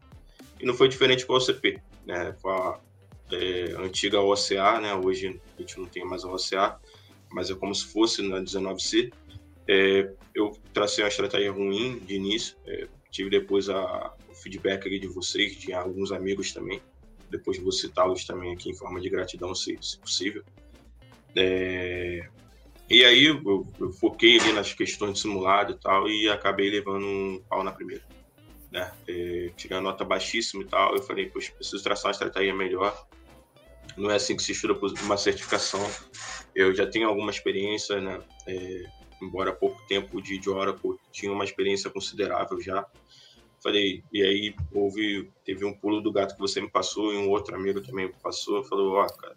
E 0.61 0.67
não 0.67 0.75
foi 0.75 0.89
diferente 0.89 1.27
com 1.27 1.35
a 1.35 1.39
OCP, 1.39 1.81
né? 2.05 2.37
Com 2.41 2.51
a, 2.51 2.79
é, 3.33 3.75
antiga 3.79 4.21
OCA, 4.21 4.81
né? 4.81 4.95
Hoje 4.95 5.41
a 5.57 5.61
gente 5.61 5.79
não 5.79 5.87
tem 5.87 6.05
mais 6.05 6.25
a 6.25 6.29
OCA, 6.29 6.81
mas 7.31 7.51
é 7.51 7.55
como 7.55 7.75
se 7.75 7.87
fosse 7.87 8.23
na 8.23 8.41
19C. 8.41 9.13
É, 9.69 10.13
eu 10.35 10.53
tracei 10.73 11.03
uma 11.03 11.09
estratégia 11.09 11.51
ruim 11.51 11.99
de 12.01 12.15
início, 12.15 12.57
é, 12.67 12.87
tive 13.11 13.31
depois 13.31 13.69
a, 13.69 14.15
feedback 14.37 14.89
de 14.89 15.07
vocês, 15.07 15.57
de 15.57 15.73
alguns 15.73 16.13
amigos 16.13 16.53
também. 16.53 16.81
Depois 17.31 17.59
vou 17.59 17.73
citá-los 17.73 18.25
também 18.25 18.53
aqui 18.53 18.71
em 18.71 18.75
forma 18.75 19.01
de 19.01 19.11
gratidão, 19.11 19.55
se, 19.55 19.77
se 19.81 19.99
possível. 19.99 20.43
É, 21.35 22.29
e 22.89 23.05
aí 23.05 23.25
eu, 23.25 23.67
eu, 23.81 23.93
foquei 23.93 24.39
ali 24.39 24.53
nas 24.53 24.73
questões 24.73 25.15
de 25.15 25.21
simulado 25.21 25.73
e 25.73 25.77
tal, 25.77 26.09
e 26.09 26.29
acabei 26.29 26.71
levando 26.71 27.05
um 27.05 27.43
pau 27.49 27.65
na 27.65 27.73
primeira. 27.73 28.05
Né? 28.71 28.93
É, 29.09 29.51
tirei 29.57 29.79
a 29.79 29.81
nota 29.81 30.05
baixíssima 30.05 30.63
e 30.63 30.67
tal, 30.67 30.95
eu 30.95 31.03
falei, 31.03 31.27
poxa, 31.27 31.53
preciso 31.53 31.83
traçar 31.83 32.07
uma 32.07 32.13
estratégia 32.13 32.55
melhor 32.55 33.07
não 33.97 34.11
é 34.11 34.17
assim 34.17 34.37
que 34.37 34.43
se 34.43 34.53
estuda 34.53 34.75
uma 35.03 35.17
certificação. 35.17 35.81
Eu 36.55 36.75
já 36.75 36.87
tenho 36.87 37.09
alguma 37.09 37.31
experiência, 37.31 38.01
né? 38.01 38.21
É, 38.47 38.85
embora 39.23 39.53
pouco 39.53 39.81
tempo 39.87 40.21
de, 40.21 40.39
de 40.39 40.51
Oracle, 40.51 40.97
tinha 41.11 41.33
uma 41.33 41.45
experiência 41.45 41.91
considerável 41.91 42.61
já. 42.61 42.87
Falei, 43.67 44.05
e 44.13 44.23
aí 44.23 44.55
houve, 44.73 45.29
teve 45.45 45.65
um 45.65 45.75
pulo 45.75 46.01
do 46.01 46.13
gato 46.13 46.37
que 46.37 46.41
você 46.41 46.61
me 46.61 46.71
passou 46.71 47.13
e 47.13 47.17
um 47.17 47.29
outro 47.29 47.57
amigo 47.57 47.81
também 47.81 48.13
passou. 48.23 48.63
Falou, 48.63 48.93
ó, 48.93 49.05
oh, 49.05 49.13
cara, 49.13 49.37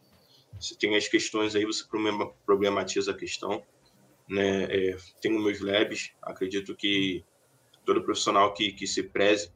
você 0.60 0.76
tem 0.76 0.96
as 0.96 1.08
questões 1.08 1.56
aí, 1.56 1.66
você 1.66 1.84
problematiza 2.46 3.10
a 3.10 3.16
questão. 3.16 3.64
Né? 4.28 4.66
É, 4.66 4.98
tenho 5.20 5.40
meus 5.42 5.60
labs, 5.60 6.12
acredito 6.22 6.76
que 6.76 7.26
todo 7.84 8.04
profissional 8.04 8.54
que, 8.54 8.72
que 8.72 8.86
se 8.86 9.02
preze, 9.02 9.52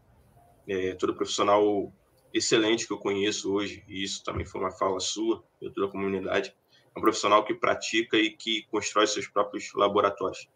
é, 0.67 0.95
todo 0.95 1.13
profissional 1.13 1.93
excelente 2.33 2.87
que 2.87 2.93
eu 2.93 2.97
conheço 2.97 3.53
hoje, 3.53 3.83
e 3.87 4.01
isso 4.01 4.23
também 4.23 4.43
foi 4.43 4.59
uma 4.59 4.71
fala 4.71 4.99
sua, 4.99 5.43
de 5.61 5.69
toda 5.69 5.85
a 5.85 5.91
comunidade, 5.91 6.51
é 6.95 6.97
um 6.97 7.01
profissional 7.03 7.45
que 7.45 7.53
pratica 7.53 8.17
e 8.17 8.31
que 8.31 8.65
constrói 8.71 9.05
seus 9.05 9.27
próprios 9.27 9.71
laboratórios. 9.75 10.49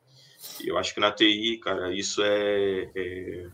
E 0.59 0.69
eu 0.69 0.77
acho 0.79 0.91
que 0.95 0.99
na 0.99 1.11
TI, 1.11 1.59
cara, 1.59 1.93
isso 1.93 2.23
é, 2.23 2.91
é, 2.95 3.47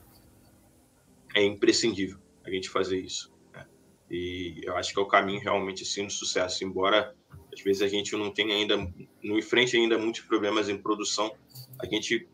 é 1.33 1.43
imprescindível, 1.43 2.17
a 2.45 2.49
gente 2.49 2.69
fazer 2.69 2.99
isso. 2.99 3.33
Né? 3.53 3.65
E 4.09 4.61
eu 4.63 4.75
acho 4.75 4.93
que 4.93 4.99
é 4.99 5.03
o 5.03 5.07
caminho 5.07 5.41
realmente 5.41 5.83
assim 5.83 6.07
sucesso, 6.09 6.63
embora 6.63 7.15
às 7.53 7.61
vezes 7.61 7.81
a 7.81 7.87
gente 7.87 8.15
não 8.15 8.31
tenha 8.31 8.55
ainda, 8.55 8.77
não 9.23 9.37
enfrente 9.37 9.77
ainda 9.77 9.97
muitos 9.97 10.21
problemas 10.21 10.69
em 10.69 10.77
produção, 10.77 11.31
a 11.79 11.85
gente 11.85 12.27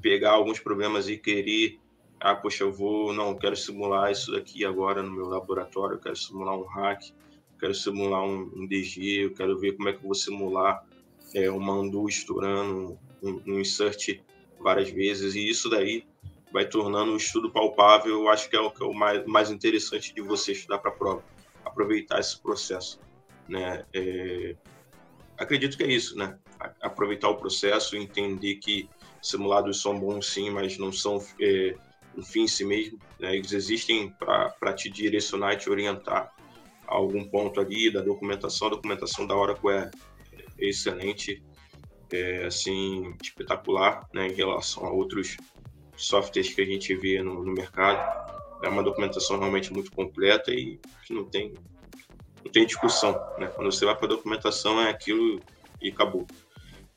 pegar 0.00 0.32
alguns 0.32 0.58
problemas 0.58 1.08
e 1.08 1.16
querer 1.16 1.78
ah, 2.24 2.34
poxa, 2.34 2.64
eu 2.64 2.72
vou, 2.72 3.12
não, 3.12 3.36
quero 3.36 3.54
simular 3.54 4.10
isso 4.10 4.32
daqui 4.32 4.64
agora 4.64 5.02
no 5.02 5.10
meu 5.10 5.26
laboratório, 5.26 5.96
eu 5.96 6.00
quero 6.00 6.16
simular 6.16 6.56
um 6.58 6.64
hack, 6.64 7.10
eu 7.10 7.58
quero 7.60 7.74
simular 7.74 8.24
um, 8.24 8.50
um 8.56 8.66
DG, 8.66 9.24
eu 9.24 9.34
quero 9.34 9.58
ver 9.58 9.76
como 9.76 9.90
é 9.90 9.92
que 9.92 9.98
eu 9.98 10.04
vou 10.04 10.14
simular 10.14 10.86
é, 11.34 11.50
uma 11.50 11.74
undo 11.74 12.08
estourando, 12.08 12.98
um, 13.22 13.42
um 13.46 13.60
insert 13.60 14.20
várias 14.58 14.88
vezes, 14.88 15.34
e 15.34 15.46
isso 15.46 15.68
daí 15.68 16.06
vai 16.54 16.64
tornando 16.64 17.12
o 17.12 17.16
estudo 17.16 17.50
palpável, 17.50 18.12
eu 18.12 18.28
acho 18.28 18.48
que 18.48 18.54
é 18.54 18.60
o, 18.60 18.70
que 18.70 18.80
é 18.80 18.86
o 18.86 18.94
mais, 18.94 19.26
mais 19.26 19.50
interessante 19.50 20.14
de 20.14 20.20
você 20.20 20.52
estudar 20.52 20.78
para 20.78 20.92
a 20.92 20.94
prova, 20.94 21.24
aproveitar 21.64 22.20
esse 22.20 22.40
processo, 22.40 23.00
né? 23.48 23.84
É, 23.92 24.54
acredito 25.36 25.76
que 25.76 25.82
é 25.82 25.88
isso, 25.88 26.16
né? 26.16 26.38
Aproveitar 26.80 27.28
o 27.28 27.36
processo, 27.36 27.96
entender 27.96 28.54
que 28.56 28.88
simulados 29.20 29.82
são 29.82 29.98
bons 29.98 30.28
sim, 30.28 30.48
mas 30.48 30.78
não 30.78 30.92
são 30.92 31.20
é, 31.40 31.74
um 32.16 32.22
fim 32.22 32.42
em 32.42 32.48
si 32.48 32.64
mesmo. 32.64 33.00
Né? 33.18 33.34
Eles 33.34 33.52
existem 33.52 34.10
para 34.10 34.72
te 34.74 34.88
direcionar 34.88 35.54
e 35.54 35.56
te 35.56 35.68
orientar 35.68 36.32
a 36.86 36.94
algum 36.94 37.24
ponto 37.24 37.60
ali 37.60 37.90
da 37.90 38.00
documentação. 38.00 38.68
A 38.68 38.70
documentação 38.70 39.26
da 39.26 39.34
Oracle 39.34 39.72
é, 39.72 39.90
é 40.60 40.68
excelente, 40.68 41.42
é 42.12 42.44
assim, 42.44 43.12
espetacular 43.20 44.08
né? 44.14 44.28
em 44.28 44.34
relação 44.34 44.86
a 44.86 44.92
outros 44.92 45.36
softwares 45.96 46.52
que 46.52 46.60
a 46.60 46.64
gente 46.64 46.94
vê 46.94 47.22
no, 47.22 47.44
no 47.44 47.52
mercado. 47.52 48.34
É 48.62 48.68
uma 48.68 48.82
documentação 48.82 49.38
realmente 49.38 49.72
muito 49.72 49.92
completa 49.92 50.50
e 50.50 50.78
que 51.06 51.12
não 51.12 51.24
tem, 51.24 51.54
não 52.44 52.50
tem 52.50 52.66
discussão. 52.66 53.12
Né? 53.38 53.46
Quando 53.48 53.70
você 53.70 53.84
vai 53.84 53.94
para 53.94 54.06
a 54.06 54.10
documentação, 54.10 54.80
é 54.80 54.90
aquilo 54.90 55.40
e 55.80 55.88
acabou. 55.90 56.26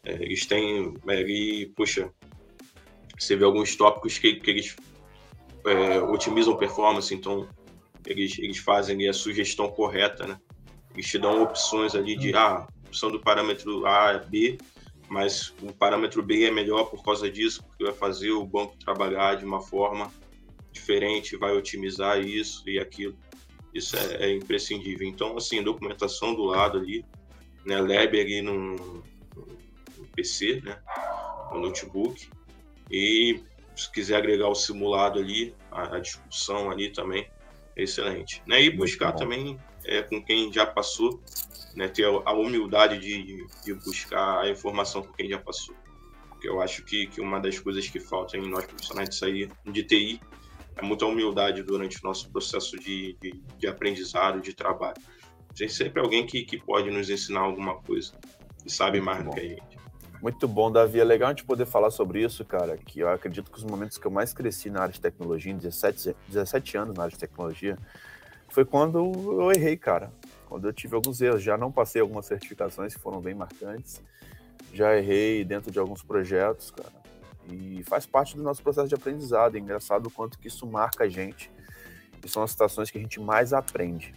É, 0.04 0.14
eles 0.14 0.46
têm, 0.46 0.94
é, 1.08 1.22
e, 1.22 1.66
puxa, 1.76 2.10
você 3.18 3.36
vê 3.36 3.44
alguns 3.44 3.76
tópicos 3.76 4.18
que, 4.18 4.36
que 4.36 4.50
eles 4.50 4.76
é, 5.66 6.00
otimizam 6.00 6.56
performance, 6.56 7.14
então 7.14 7.48
eles, 8.06 8.38
eles 8.40 8.58
fazem 8.58 9.08
a 9.08 9.14
sugestão 9.14 9.70
correta, 9.70 10.26
né? 10.26 10.40
Eles 10.94 11.08
te 11.08 11.20
dão 11.20 11.44
opções 11.44 11.94
ali 11.94 12.16
de, 12.16 12.34
hum. 12.34 12.38
ah, 12.38 12.68
opção 12.88 13.12
do 13.12 13.20
parâmetro 13.20 13.86
A, 13.86 14.18
B, 14.18 14.58
mas 15.10 15.54
o 15.62 15.72
parâmetro 15.72 16.22
B 16.22 16.44
é 16.44 16.52
melhor 16.52 16.86
por 16.86 17.04
causa 17.04 17.30
disso, 17.30 17.64
porque 17.64 17.84
vai 17.84 17.94
fazer 17.94 18.32
o 18.32 18.46
banco 18.46 18.78
trabalhar 18.78 19.36
de 19.36 19.46
uma 19.46 19.62
forma 19.62 20.12
diferente, 20.72 21.38
vai 21.38 21.56
otimizar 21.56 22.20
isso 22.20 22.68
e 22.70 22.80
aquilo. 22.80 23.18
Isso 23.74 23.96
é, 23.98 24.26
é 24.26 24.36
imprescindível. 24.36 25.08
Então, 25.08 25.38
assim, 25.38 25.62
documentação 25.64 26.34
do 26.34 26.44
lado 26.44 26.78
ali, 26.78 27.06
né, 27.66 27.80
lab 27.80 28.20
ali 28.20 28.42
no, 28.42 28.76
no 28.76 30.08
PC, 30.16 30.62
né, 30.64 30.80
no 31.52 31.60
notebook, 31.62 32.30
e 32.90 33.42
se 33.76 33.92
quiser 33.92 34.18
agregar 34.18 34.48
o 34.48 34.56
simulado 34.56 35.20
ali, 35.20 35.54
a, 35.72 35.96
a 35.96 36.00
discussão 36.00 36.72
ali 36.72 36.92
também, 36.92 37.28
é 37.76 37.84
excelente. 37.84 38.42
Né? 38.48 38.64
E 38.64 38.70
buscar 38.70 39.12
também 39.12 39.60
é, 39.88 40.04
com 40.04 40.22
quem 40.22 40.52
já 40.52 40.66
passou, 40.66 41.22
né? 41.76 41.88
ter 41.88 42.06
a, 42.06 42.34
humildade 42.34 43.00
de, 43.00 43.48
de, 43.64 43.74
buscar 43.74 44.42
a 44.42 44.50
informação 44.50 45.02
com 45.02 45.14
quem 45.14 45.30
já 45.30 45.40
passou. 45.40 45.74
Porque 46.30 46.48
Eu 46.48 46.62
acho 46.62 46.84
que, 46.84 47.08
que 47.08 47.22
uma 47.22 47.40
das 47.40 47.58
coisas 47.58 47.88
que 47.88 48.00
falta 48.00 48.38
em 48.38 48.48
nós 48.48 48.66
profissionais 48.66 49.10
de 49.10 49.16
sair 49.16 49.52
de 49.66 49.84
TI 49.84 50.22
é 50.76 50.82
muita 50.84 51.06
humildade 51.06 51.64
durante 51.64 51.98
o 51.98 52.04
nosso 52.04 52.30
processo 52.30 52.78
de, 52.78 53.18
de, 53.20 53.42
de 53.58 53.68
aprendizado, 53.68 54.40
de 54.40 54.54
trabalho. 54.54 55.02
Tem 55.56 55.68
sempre 55.68 56.00
alguém 56.00 56.28
que, 56.28 56.44
que 56.44 56.58
pode 56.58 56.92
nos 56.92 57.10
ensinar 57.10 57.40
alguma 57.40 57.76
coisa 57.82 58.14
e 58.64 58.72
sabe 58.72 59.02
mais 59.02 59.24
do 59.24 59.32
que 59.32 59.40
a 59.40 59.44
gente. 59.44 59.78
Muito 60.22 60.48
bom, 60.48 60.72
Davi. 60.72 61.00
É 61.00 61.04
legal 61.04 61.30
a 61.30 61.32
gente 61.32 61.44
poder 61.44 61.66
falar 61.66 61.90
sobre 61.90 62.24
isso, 62.24 62.44
cara, 62.44 62.78
que 62.78 63.00
eu 63.00 63.10
acredito 63.10 63.52
que 63.52 63.58
os 63.58 63.64
momentos 63.64 63.98
que 63.98 64.06
eu 64.06 64.12
mais 64.12 64.34
cresci 64.34 64.70
na 64.70 64.82
área 64.82 64.94
de 64.94 65.00
tecnologia, 65.00 65.52
em 65.52 65.58
17, 65.58 66.16
17 66.28 66.78
anos 66.78 66.96
na 66.96 67.04
área 67.04 67.14
de 67.14 67.20
tecnologia, 67.20 67.78
foi 68.50 68.66
quando 68.66 68.98
eu 69.42 69.52
errei, 69.52 69.78
cara. 69.78 70.12
Quando 70.48 70.68
eu 70.68 70.74
tive 70.74 70.96
alguns 70.96 71.22
erros. 71.22 71.44
Já 71.44 71.58
não 71.58 71.72
passei 71.72 72.02
algumas 72.02 72.26
certificações 72.26 72.96
que 72.96 73.02
foram 73.02 73.22
bem 73.22 73.36
marcantes. 73.36 74.02
Já 74.74 74.96
errei 74.96 75.44
dentro 75.44 75.72
de 75.72 75.80
alguns 75.80 76.02
projetos, 76.04 76.72
cara. 76.72 76.94
E 77.52 77.84
faz 77.84 78.06
parte 78.06 78.36
do 78.36 78.44
nosso 78.44 78.62
processo 78.62 78.88
de 78.88 78.96
aprendizado. 78.96 79.56
É 79.56 79.60
engraçado 79.60 80.08
o 80.08 80.12
quanto 80.12 80.40
que 80.40 80.48
isso 80.48 80.66
marca 80.66 81.06
a 81.06 81.10
gente. 81.10 81.52
E 82.24 82.30
são 82.30 82.44
as 82.44 82.52
situações 82.52 82.90
que 82.90 82.98
a 82.98 83.02
gente 83.02 83.20
mais 83.20 83.54
aprende. 83.54 84.14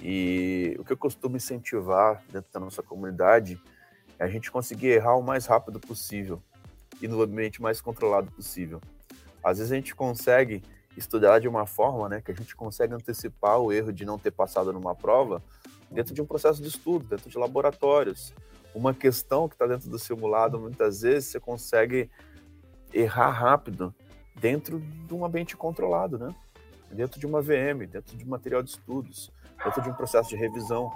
E 0.00 0.76
o 0.78 0.84
que 0.84 0.92
eu 0.92 0.96
costumo 0.96 1.36
incentivar 1.36 2.22
dentro 2.30 2.52
da 2.52 2.60
nossa 2.60 2.82
comunidade 2.82 3.60
é 4.18 4.24
a 4.24 4.28
gente 4.28 4.50
conseguir 4.50 4.88
errar 4.88 5.16
o 5.16 5.22
mais 5.22 5.46
rápido 5.46 5.80
possível 5.80 6.42
e 7.00 7.08
no 7.08 7.20
ambiente 7.22 7.62
mais 7.62 7.80
controlado 7.80 8.30
possível. 8.30 8.80
Às 9.42 9.58
vezes 9.58 9.72
a 9.72 9.76
gente 9.76 9.94
consegue 9.94 10.62
estudar 10.96 11.40
de 11.40 11.48
uma 11.48 11.66
forma 11.66 12.08
né, 12.08 12.20
que 12.20 12.30
a 12.30 12.34
gente 12.34 12.54
consegue 12.54 12.94
antecipar 12.94 13.58
o 13.58 13.72
erro 13.72 13.92
de 13.92 14.04
não 14.04 14.18
ter 14.18 14.30
passado 14.30 14.72
numa 14.72 14.94
prova 14.94 15.42
dentro 15.90 16.14
de 16.14 16.22
um 16.22 16.26
processo 16.26 16.62
de 16.62 16.68
estudo, 16.68 17.04
dentro 17.04 17.28
de 17.28 17.38
laboratórios. 17.38 18.32
Uma 18.74 18.92
questão 18.92 19.48
que 19.48 19.54
está 19.54 19.66
dentro 19.66 19.88
do 19.88 19.98
simulado, 19.98 20.58
muitas 20.58 21.02
vezes 21.02 21.28
você 21.28 21.40
consegue 21.40 22.10
errar 22.92 23.30
rápido 23.30 23.94
dentro 24.34 24.80
de 24.80 25.14
um 25.14 25.24
ambiente 25.24 25.56
controlado, 25.56 26.18
né? 26.18 26.34
dentro 26.90 27.18
de 27.18 27.26
uma 27.26 27.42
VM, 27.42 27.86
dentro 27.90 28.16
de 28.16 28.24
um 28.24 28.28
material 28.28 28.62
de 28.62 28.70
estudos, 28.70 29.30
dentro 29.62 29.82
de 29.82 29.88
um 29.88 29.94
processo 29.94 30.28
de 30.28 30.36
revisão. 30.36 30.92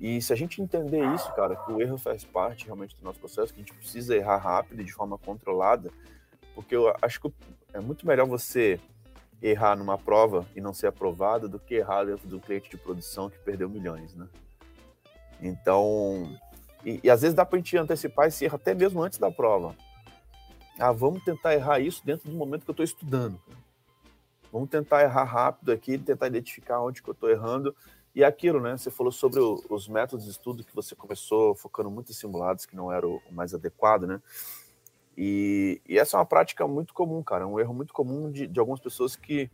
E 0.00 0.20
se 0.20 0.32
a 0.32 0.36
gente 0.36 0.60
entender 0.60 1.04
isso, 1.14 1.32
cara, 1.34 1.56
que 1.56 1.72
o 1.72 1.80
erro 1.80 1.96
faz 1.96 2.24
parte 2.24 2.66
realmente 2.66 2.96
do 2.96 3.04
nosso 3.04 3.18
processo, 3.18 3.52
que 3.52 3.60
a 3.60 3.64
gente 3.64 3.74
precisa 3.74 4.14
errar 4.14 4.38
rápido 4.38 4.80
e 4.80 4.84
de 4.84 4.92
forma 4.92 5.16
controlada, 5.18 5.90
porque 6.54 6.74
eu 6.74 6.94
acho 7.00 7.20
que 7.20 7.32
é 7.72 7.80
muito 7.80 8.06
melhor 8.06 8.26
você 8.26 8.80
errar 9.42 9.76
numa 9.76 9.98
prova 9.98 10.46
e 10.54 10.60
não 10.60 10.72
ser 10.72 10.86
aprovado 10.86 11.48
do 11.48 11.58
que 11.58 11.74
errar 11.74 12.04
dentro 12.04 12.28
do 12.28 12.40
cliente 12.40 12.70
de 12.70 12.76
produção 12.76 13.28
que 13.28 13.38
perdeu 13.38 13.68
milhões, 13.68 14.14
né? 14.14 14.26
Então, 15.40 16.38
e, 16.84 17.00
e 17.02 17.10
às 17.10 17.22
vezes 17.22 17.34
dá 17.34 17.44
para 17.44 17.56
a 17.56 17.60
gente 17.60 17.76
antecipar 17.76 18.28
esse 18.28 18.44
erro 18.44 18.56
até 18.56 18.74
mesmo 18.74 19.02
antes 19.02 19.18
da 19.18 19.30
prova. 19.30 19.74
Ah, 20.78 20.92
vamos 20.92 21.22
tentar 21.24 21.54
errar 21.54 21.80
isso 21.80 22.04
dentro 22.04 22.30
do 22.30 22.36
momento 22.36 22.64
que 22.64 22.70
eu 22.70 22.72
estou 22.72 22.84
estudando. 22.84 23.40
Vamos 24.52 24.68
tentar 24.70 25.02
errar 25.02 25.24
rápido 25.24 25.72
aqui, 25.72 25.98
tentar 25.98 26.28
identificar 26.28 26.80
onde 26.80 27.02
que 27.02 27.08
eu 27.08 27.12
estou 27.12 27.30
errando 27.30 27.74
e 28.14 28.24
aquilo, 28.24 28.60
né? 28.60 28.76
Você 28.76 28.90
falou 28.90 29.12
sobre 29.12 29.40
o, 29.40 29.62
os 29.68 29.86
métodos 29.88 30.24
de 30.24 30.30
estudo 30.30 30.64
que 30.64 30.74
você 30.74 30.94
começou 30.94 31.54
focando 31.54 31.90
muito 31.90 32.10
em 32.10 32.14
simulados, 32.14 32.64
que 32.64 32.74
não 32.74 32.90
era 32.90 33.06
o, 33.06 33.20
o 33.28 33.34
mais 33.34 33.52
adequado, 33.52 34.06
né? 34.06 34.22
E, 35.16 35.80
e, 35.88 35.98
essa 35.98 36.16
é 36.16 36.20
uma 36.20 36.26
prática 36.26 36.66
muito 36.68 36.92
comum, 36.92 37.22
cara. 37.22 37.46
Um 37.46 37.58
erro 37.58 37.72
muito 37.72 37.92
comum 37.92 38.30
de, 38.30 38.46
de 38.46 38.60
algumas 38.60 38.80
pessoas 38.80 39.16
que 39.16 39.50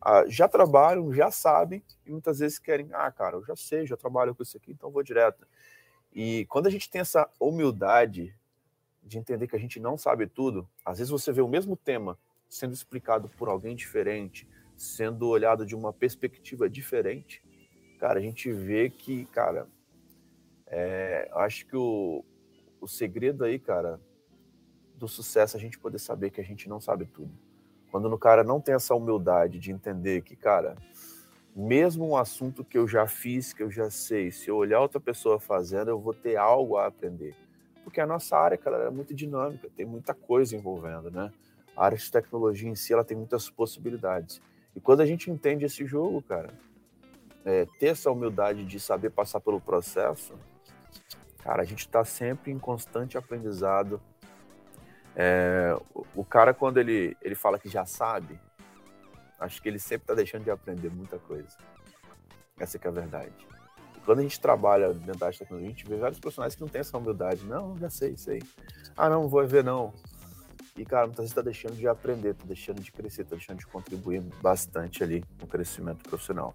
ah, 0.00 0.24
já 0.26 0.48
trabalham, 0.48 1.12
já 1.12 1.30
sabem, 1.30 1.82
e 2.04 2.10
muitas 2.10 2.40
vezes 2.40 2.58
querem, 2.58 2.88
ah, 2.92 3.10
cara, 3.10 3.36
eu 3.36 3.44
já 3.44 3.56
sei, 3.56 3.86
já 3.86 3.96
trabalho 3.96 4.34
com 4.34 4.42
isso 4.42 4.56
aqui, 4.56 4.72
então 4.72 4.90
vou 4.90 5.02
direto. 5.02 5.46
E 6.12 6.44
quando 6.46 6.66
a 6.66 6.70
gente 6.70 6.90
tem 6.90 7.00
essa 7.00 7.28
humildade 7.40 8.36
de 9.02 9.18
entender 9.18 9.46
que 9.46 9.56
a 9.56 9.58
gente 9.58 9.80
não 9.80 9.96
sabe 9.96 10.26
tudo, 10.26 10.68
às 10.84 10.98
vezes 10.98 11.10
você 11.10 11.32
vê 11.32 11.40
o 11.40 11.48
mesmo 11.48 11.76
tema 11.76 12.18
sendo 12.48 12.74
explicado 12.74 13.28
por 13.30 13.48
alguém 13.48 13.74
diferente, 13.74 14.46
sendo 14.76 15.28
olhado 15.28 15.64
de 15.64 15.74
uma 15.74 15.92
perspectiva 15.92 16.68
diferente, 16.68 17.42
cara, 17.98 18.18
a 18.18 18.22
gente 18.22 18.52
vê 18.52 18.90
que, 18.90 19.24
cara, 19.26 19.66
é, 20.66 21.30
acho 21.32 21.66
que 21.66 21.76
o, 21.76 22.24
o 22.80 22.86
segredo 22.86 23.44
aí, 23.44 23.58
cara, 23.58 24.00
do 24.96 25.08
sucesso 25.08 25.56
a 25.56 25.60
gente 25.60 25.78
poder 25.78 25.98
saber 25.98 26.30
que 26.30 26.40
a 26.40 26.44
gente 26.44 26.68
não 26.68 26.80
sabe 26.80 27.06
tudo. 27.06 27.32
Quando 27.90 28.12
o 28.12 28.18
cara 28.18 28.42
não 28.42 28.60
tem 28.60 28.74
essa 28.74 28.94
humildade 28.94 29.58
de 29.58 29.70
entender 29.70 30.22
que, 30.22 30.34
cara, 30.34 30.76
mesmo 31.54 32.08
um 32.08 32.16
assunto 32.16 32.64
que 32.64 32.76
eu 32.76 32.88
já 32.88 33.06
fiz, 33.06 33.52
que 33.52 33.62
eu 33.62 33.70
já 33.70 33.88
sei, 33.90 34.30
se 34.30 34.48
eu 34.48 34.56
olhar 34.56 34.80
outra 34.80 34.98
pessoa 34.98 35.38
fazendo, 35.38 35.88
eu 35.88 36.00
vou 36.00 36.12
ter 36.12 36.36
algo 36.36 36.76
a 36.76 36.86
aprender. 36.86 37.36
Porque 37.84 38.00
a 38.00 38.06
nossa 38.06 38.36
área, 38.36 38.58
cara, 38.58 38.84
é 38.84 38.90
muito 38.90 39.14
dinâmica, 39.14 39.68
tem 39.76 39.86
muita 39.86 40.14
coisa 40.14 40.56
envolvendo, 40.56 41.10
né? 41.10 41.32
A 41.76 41.84
área 41.84 41.98
de 41.98 42.10
tecnologia 42.10 42.68
em 42.68 42.74
si, 42.74 42.92
ela 42.92 43.04
tem 43.04 43.16
muitas 43.16 43.48
possibilidades. 43.50 44.40
E 44.74 44.80
quando 44.80 45.00
a 45.00 45.06
gente 45.06 45.30
entende 45.30 45.64
esse 45.64 45.86
jogo, 45.86 46.22
cara, 46.22 46.52
é, 47.44 47.66
ter 47.78 47.88
essa 47.88 48.10
humildade 48.10 48.64
de 48.64 48.80
saber 48.80 49.10
passar 49.10 49.38
pelo 49.38 49.60
processo, 49.60 50.34
cara, 51.38 51.62
a 51.62 51.64
gente 51.64 51.80
está 51.80 52.04
sempre 52.04 52.50
em 52.50 52.58
constante 52.58 53.18
aprendizado. 53.18 54.00
É, 55.16 55.76
o, 56.14 56.24
cara, 56.24 56.52
quando 56.52 56.78
ele, 56.78 57.16
ele 57.22 57.34
fala 57.34 57.58
que 57.58 57.68
já 57.68 57.84
sabe, 57.84 58.38
acho 59.38 59.62
que 59.62 59.68
ele 59.68 59.78
sempre 59.78 60.04
está 60.04 60.14
deixando 60.14 60.44
de 60.44 60.50
aprender 60.50 60.90
muita 60.90 61.18
coisa. 61.18 61.56
Essa 62.58 62.78
é 62.82 62.88
a 62.88 62.90
verdade. 62.90 63.32
Quando 64.04 64.18
a 64.18 64.22
gente 64.22 64.38
trabalha 64.38 64.92
dentro 64.92 65.18
da 65.18 65.32
tecnologia, 65.32 65.68
a 65.68 65.70
gente 65.70 65.86
vê 65.86 65.96
vários 65.96 66.18
profissionais 66.18 66.54
que 66.54 66.60
não 66.60 66.68
têm 66.68 66.80
essa 66.80 66.96
humildade. 66.98 67.44
Não, 67.44 67.76
já 67.78 67.88
sei, 67.88 68.16
sei. 68.16 68.42
Ah, 68.96 69.08
não, 69.08 69.28
vou 69.28 69.46
ver 69.46 69.64
não. 69.64 69.94
E, 70.76 70.84
cara, 70.84 71.06
muitas 71.06 71.22
vezes 71.22 71.30
está 71.30 71.40
deixando 71.40 71.76
de 71.76 71.86
aprender, 71.86 72.30
está 72.30 72.44
deixando 72.44 72.80
de 72.80 72.90
crescer, 72.90 73.22
está 73.22 73.36
deixando 73.36 73.58
de 73.58 73.66
contribuir 73.66 74.20
bastante 74.42 75.04
ali 75.04 75.24
no 75.40 75.46
crescimento 75.46 76.02
profissional. 76.08 76.54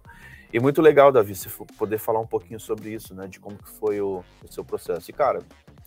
E 0.52 0.60
muito 0.60 0.82
legal, 0.82 1.10
Davi, 1.10 1.34
se 1.34 1.48
poder 1.78 1.98
falar 1.98 2.20
um 2.20 2.26
pouquinho 2.26 2.60
sobre 2.60 2.90
isso, 2.90 3.14
né, 3.14 3.26
de 3.26 3.40
como 3.40 3.56
que 3.56 3.68
foi 3.68 4.00
o, 4.00 4.22
o 4.44 4.52
seu 4.52 4.64
processo. 4.64 5.10
E, 5.10 5.14
cara, 5.14 5.42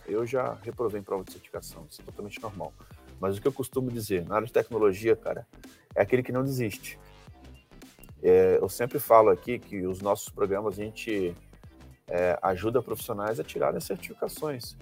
eu 0.08 0.26
já 0.26 0.54
reprovei 0.64 1.00
em 1.00 1.04
prova 1.04 1.24
de 1.24 1.32
certificação, 1.32 1.86
isso 1.90 2.02
é 2.02 2.06
totalmente 2.06 2.42
normal. 2.42 2.74
Mas 3.20 3.38
o 3.38 3.42
que 3.42 3.48
eu 3.48 3.54
costumo 3.54 3.90
dizer, 3.90 4.26
na 4.28 4.36
área 4.36 4.48
de 4.48 4.54
tecnologia, 4.54 5.16
cara, 5.16 5.48
é 5.96 6.02
aquele 6.02 6.24
que 6.24 6.32
não 6.32 6.44
desiste. 6.44 7.00
É, 8.22 8.58
eu 8.62 8.70
sempre 8.70 9.00
falo 9.00 9.30
aqui 9.30 9.60
que 9.60 9.86
os 9.86 10.02
nossos 10.02 10.30
programas, 10.30 10.80
a 10.80 10.84
gente 10.84 11.36
é, 12.08 12.38
ajuda 12.42 12.82
profissionais 12.82 13.40
a 13.40 13.44
tirarem 13.44 13.78
as 13.78 13.84
certificações. 13.84 14.76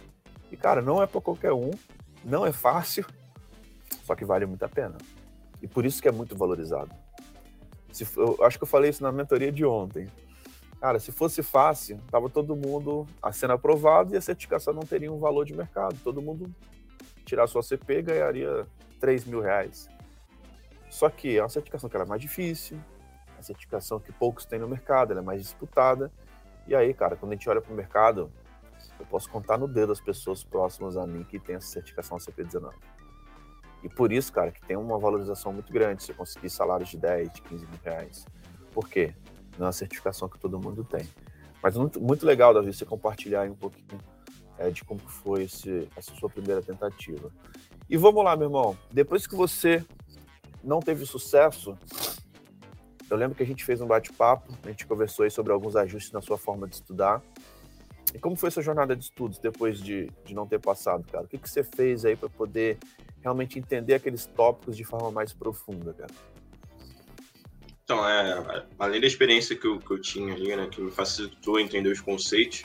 E, 0.52 0.58
cara, 0.58 0.82
não 0.82 1.02
é 1.02 1.08
para 1.08 1.22
qualquer 1.22 1.54
um, 1.54 1.72
não 2.24 2.46
é 2.46 2.52
fácil, 2.52 3.06
só 4.04 4.16
que 4.16 4.26
vale 4.26 4.46
muito 4.46 4.64
a 4.64 4.70
pena. 4.70 4.98
E 5.62 5.68
por 5.68 5.86
isso 5.86 6.02
que 6.02 6.08
é 6.08 6.12
muito 6.12 6.36
valorizado. 6.36 6.92
Se, 7.92 8.08
eu 8.18 8.38
acho 8.44 8.58
que 8.58 8.64
eu 8.64 8.68
falei 8.68 8.90
isso 8.90 9.04
na 9.04 9.12
mentoria 9.12 9.52
de 9.52 9.66
ontem. 9.66 10.08
Cara, 10.82 11.00
se 11.00 11.12
fosse 11.12 11.44
fácil, 11.44 12.02
tava 12.10 12.28
todo 12.28 12.56
mundo 12.56 13.06
sendo 13.32 13.54
aprovado 13.54 14.16
e 14.16 14.18
a 14.18 14.22
certificação 14.22 14.74
não 14.74 14.82
teria 14.82 15.14
um 15.14 15.20
valor 15.20 15.46
de 15.46 15.54
mercado. 15.54 15.96
Todo 16.04 16.24
mundo 16.24 16.52
tirar 17.24 17.46
sua 17.46 17.62
CP 17.62 18.02
ganharia 18.02 18.66
3 19.00 19.26
mil 19.26 19.42
reais. 19.42 19.88
Só 20.90 21.08
que 21.08 21.38
é 21.38 21.44
uma 21.44 21.50
certificação 21.50 21.88
que 21.88 21.96
era 21.96 22.06
mais 22.06 22.20
difícil, 22.20 22.80
é 23.28 23.34
uma 23.38 23.44
certificação 23.44 24.00
que 24.00 24.12
poucos 24.12 24.44
têm 24.44 24.58
no 24.58 24.68
mercado, 24.68 25.12
ela 25.12 25.22
é 25.22 25.24
mais 25.24 25.44
disputada. 25.44 26.12
E 26.68 26.74
aí, 26.74 26.96
cara, 26.96 27.16
quando 27.16 27.34
a 27.34 27.36
gente 27.36 27.48
olha 27.48 27.62
para 27.62 27.72
o 27.72 27.76
mercado, 27.76 28.32
eu 29.00 29.06
posso 29.06 29.30
contar 29.30 29.60
no 29.60 29.68
dedo 29.68 29.92
as 29.92 30.02
pessoas 30.02 30.44
próximas 30.44 30.98
a 30.98 31.06
mim 31.06 31.24
que 31.24 31.38
têm 31.38 31.58
essa 31.58 31.68
certificação 31.68 32.18
CP19. 32.18 32.74
E 33.84 33.90
por 33.90 34.12
isso, 34.12 34.34
cara, 34.34 34.52
que 34.52 34.66
tem 34.66 34.76
uma 34.76 34.98
valorização 34.98 35.54
muito 35.54 35.72
grande 35.72 36.02
você 36.02 36.14
conseguir 36.14 36.50
salários 36.50 36.90
de 36.90 36.98
10, 36.98 37.34
de 37.34 37.42
15 37.44 37.68
mil 37.68 37.80
reais. 37.84 38.26
Por 38.74 38.90
quê? 38.90 39.14
Não 39.62 39.68
é 39.68 39.68
uma 39.68 39.74
certificação 39.74 40.28
que 40.28 40.40
todo 40.40 40.60
mundo 40.60 40.84
tem. 40.84 41.08
Mas 41.62 41.78
muito, 41.78 42.02
muito 42.02 42.26
legal, 42.26 42.52
Davi, 42.52 42.74
você 42.74 42.84
compartilhar 42.84 43.48
um 43.48 43.54
pouquinho 43.54 44.02
é, 44.58 44.72
de 44.72 44.84
como 44.84 45.00
foi 45.02 45.44
esse, 45.44 45.88
essa 45.96 46.12
sua 46.16 46.28
primeira 46.28 46.64
tentativa. 46.64 47.32
E 47.88 47.96
vamos 47.96 48.24
lá, 48.24 48.36
meu 48.36 48.48
irmão. 48.48 48.76
Depois 48.92 49.28
que 49.28 49.36
você 49.36 49.86
não 50.64 50.80
teve 50.80 51.06
sucesso, 51.06 51.78
eu 53.08 53.16
lembro 53.16 53.36
que 53.36 53.44
a 53.44 53.46
gente 53.46 53.64
fez 53.64 53.80
um 53.82 53.86
bate-papo, 53.86 54.52
a 54.64 54.70
gente 54.70 54.88
conversou 54.88 55.30
sobre 55.30 55.54
alguns 55.54 55.76
ajustes 55.76 56.12
na 56.12 56.24
sua 56.24 56.40
forma 56.40 56.68
de 56.68 56.78
estudar. 56.78 57.22
E 58.16 58.18
como 58.18 58.36
foi 58.36 58.48
essa 58.48 58.64
jornada 58.64 58.96
de 58.96 59.04
estudos 59.04 59.38
depois 59.38 59.80
de, 59.80 60.10
de 60.26 60.34
não 60.34 60.48
ter 60.48 60.60
passado, 60.60 61.06
cara? 61.12 61.26
O 61.26 61.28
que, 61.28 61.38
que 61.38 61.48
você 61.48 61.64
fez 61.64 62.04
aí 62.04 62.16
para 62.16 62.30
poder 62.30 62.80
realmente 63.22 63.60
entender 63.60 63.94
aqueles 63.94 64.26
tópicos 64.26 64.76
de 64.76 64.84
forma 64.84 65.12
mais 65.12 65.34
profunda, 65.34 65.94
cara? 65.94 66.12
Então, 67.84 68.08
é, 68.08 68.66
além 68.80 69.02
da 69.02 69.08
experiência 69.08 69.56
que 69.56 69.66
eu, 69.68 69.80
que 69.80 69.92
eu 69.92 70.00
tinha 70.00 70.34
ali, 70.34 70.56
né, 70.56 70.68
que 70.72 70.82
me 70.82 70.92
facilitou 70.92 71.60
entender 71.60 71.90
os 71.90 72.00
conceitos, 72.00 72.64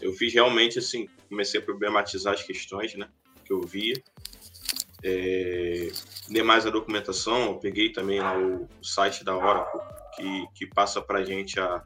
eu 0.00 0.12
fiz 0.12 0.32
realmente, 0.32 0.78
assim, 0.78 1.08
comecei 1.28 1.60
a 1.60 1.62
problematizar 1.62 2.34
as 2.34 2.42
questões, 2.42 2.94
né, 2.94 3.08
que 3.44 3.52
eu 3.52 3.60
via. 3.62 3.94
É, 5.02 5.88
demais 6.28 6.66
a 6.66 6.70
documentação, 6.70 7.46
eu 7.46 7.54
peguei 7.56 7.90
também 7.90 8.20
lá 8.20 8.38
o, 8.38 8.64
o 8.64 8.84
site 8.84 9.24
da 9.24 9.36
Oracle, 9.36 9.80
que, 10.16 10.46
que 10.54 10.66
passa 10.66 11.02
para 11.02 11.18
a 11.18 11.24
gente 11.24 11.58
a, 11.60 11.82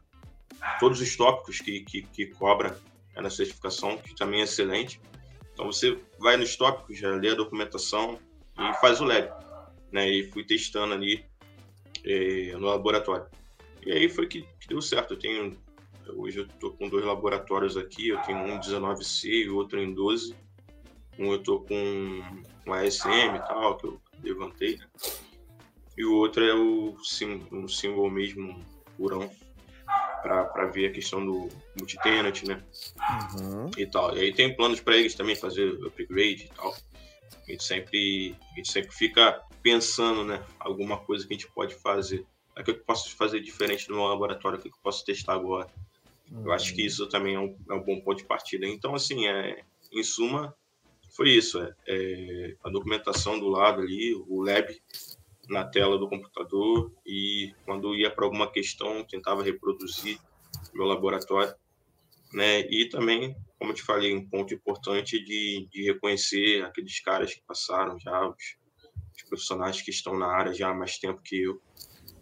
todos 0.79 1.01
os 1.01 1.15
tópicos 1.15 1.59
que, 1.59 1.81
que, 1.81 2.01
que 2.03 2.27
cobra 2.27 2.79
né, 3.15 3.21
na 3.21 3.29
certificação, 3.29 3.97
que 3.97 4.15
também 4.15 4.41
é 4.41 4.43
excelente. 4.43 5.01
Então 5.53 5.65
você 5.65 5.99
vai 6.17 6.37
nos 6.37 6.55
tópicos, 6.55 6.97
já 6.97 7.09
lê 7.09 7.31
a 7.31 7.35
documentação 7.35 8.19
e 8.57 8.73
faz 8.79 9.01
o 9.01 9.05
lab, 9.05 9.29
né? 9.91 10.09
E 10.09 10.31
fui 10.31 10.45
testando 10.45 10.93
ali 10.93 11.25
é, 12.09 12.57
no 12.57 12.67
laboratório. 12.67 13.25
E 13.85 13.91
aí 13.91 14.09
foi 14.09 14.27
que, 14.27 14.41
que, 14.41 14.67
deu 14.67 14.81
certo. 14.81 15.13
Eu 15.13 15.19
tenho 15.19 15.57
hoje 16.15 16.39
eu 16.39 16.45
estou 16.45 16.71
com 16.71 16.89
dois 16.89 17.05
laboratórios 17.05 17.77
aqui, 17.77 18.09
eu 18.09 18.19
tenho 18.21 18.39
um 18.39 18.55
em 18.55 18.59
19C 18.59 19.25
e 19.25 19.49
outro 19.49 19.79
em 19.79 19.93
12. 19.93 20.35
Um 21.17 21.33
eu 21.33 21.39
estou 21.39 21.61
com 21.61 22.23
um 22.65 22.73
ASM 22.73 23.35
e 23.35 23.39
tal, 23.39 23.77
que 23.77 23.85
eu 23.85 24.01
levantei, 24.23 24.77
né? 24.77 24.87
E 25.97 26.05
o 26.05 26.15
outro 26.15 26.43
é 26.43 26.53
o 26.53 26.97
sim, 27.03 27.45
um 27.51 27.67
single 27.67 28.09
mesmo, 28.09 28.63
purão, 28.95 29.29
para 30.21 30.65
ver 30.67 30.87
a 30.87 30.91
questão 30.93 31.25
do 31.25 31.49
multi-tenant, 31.77 32.43
né? 32.43 32.63
Uhum. 33.37 33.69
E 33.77 33.85
tal. 33.85 34.15
E 34.15 34.21
aí 34.21 34.33
tem 34.33 34.55
planos 34.55 34.79
para 34.79 34.95
eles 34.95 35.13
também 35.13 35.35
fazer 35.35 35.67
upgrade 35.85 36.45
e 36.45 36.49
tal. 36.55 36.73
A 37.45 37.51
gente 37.51 37.63
sempre, 37.63 38.35
a 38.53 38.55
gente 38.55 38.71
sempre 38.71 38.91
fica 38.95 39.43
pensando, 39.61 40.23
né? 40.23 40.43
Alguma 40.59 40.97
coisa 40.97 41.25
que 41.27 41.33
a 41.33 41.37
gente 41.37 41.51
pode 41.51 41.75
fazer. 41.75 42.25
O 42.57 42.63
que 42.63 42.71
eu 42.71 42.79
posso 42.79 43.15
fazer 43.15 43.39
diferente 43.39 43.89
no 43.89 43.95
meu 43.95 44.05
laboratório? 44.05 44.59
O 44.59 44.61
que 44.61 44.67
eu 44.67 44.73
posso 44.83 45.05
testar 45.05 45.33
agora? 45.33 45.67
Uhum. 46.31 46.45
Eu 46.45 46.51
acho 46.51 46.73
que 46.73 46.81
uhum. 46.81 46.87
isso 46.87 47.07
também 47.07 47.35
é 47.35 47.39
um, 47.39 47.57
é 47.69 47.73
um 47.73 47.83
bom 47.83 47.99
ponto 48.01 48.17
de 48.17 48.25
partida. 48.25 48.65
Então, 48.67 48.95
assim, 48.95 49.27
é, 49.27 49.63
em 49.91 50.03
suma, 50.03 50.55
foi 51.11 51.29
isso. 51.31 51.61
É, 51.61 51.73
é, 51.87 52.55
a 52.63 52.69
documentação 52.69 53.39
do 53.39 53.47
lado 53.47 53.81
ali, 53.81 54.13
o 54.27 54.41
lab 54.41 54.67
na 55.49 55.65
tela 55.65 55.97
do 55.97 56.07
computador 56.07 56.93
e 57.05 57.53
quando 57.65 57.95
ia 57.95 58.11
para 58.11 58.23
alguma 58.23 58.51
questão 58.51 59.03
tentava 59.03 59.43
reproduzir 59.43 60.19
meu 60.73 60.85
laboratório, 60.85 61.53
né? 62.31 62.61
E 62.69 62.87
também, 62.87 63.35
como 63.57 63.71
eu 63.71 63.75
te 63.75 63.81
falei, 63.81 64.15
um 64.15 64.27
ponto 64.27 64.53
importante 64.53 65.23
de, 65.23 65.67
de 65.71 65.83
reconhecer 65.83 66.63
aqueles 66.63 66.99
caras 66.99 67.33
que 67.33 67.41
passaram 67.41 67.99
já, 67.99 68.27
os, 68.29 68.55
profissionais 69.25 69.81
que 69.81 69.91
estão 69.91 70.17
na 70.17 70.27
área 70.27 70.53
já 70.53 70.69
há 70.69 70.73
mais 70.73 70.97
tempo 70.97 71.21
que 71.21 71.43
eu, 71.43 71.61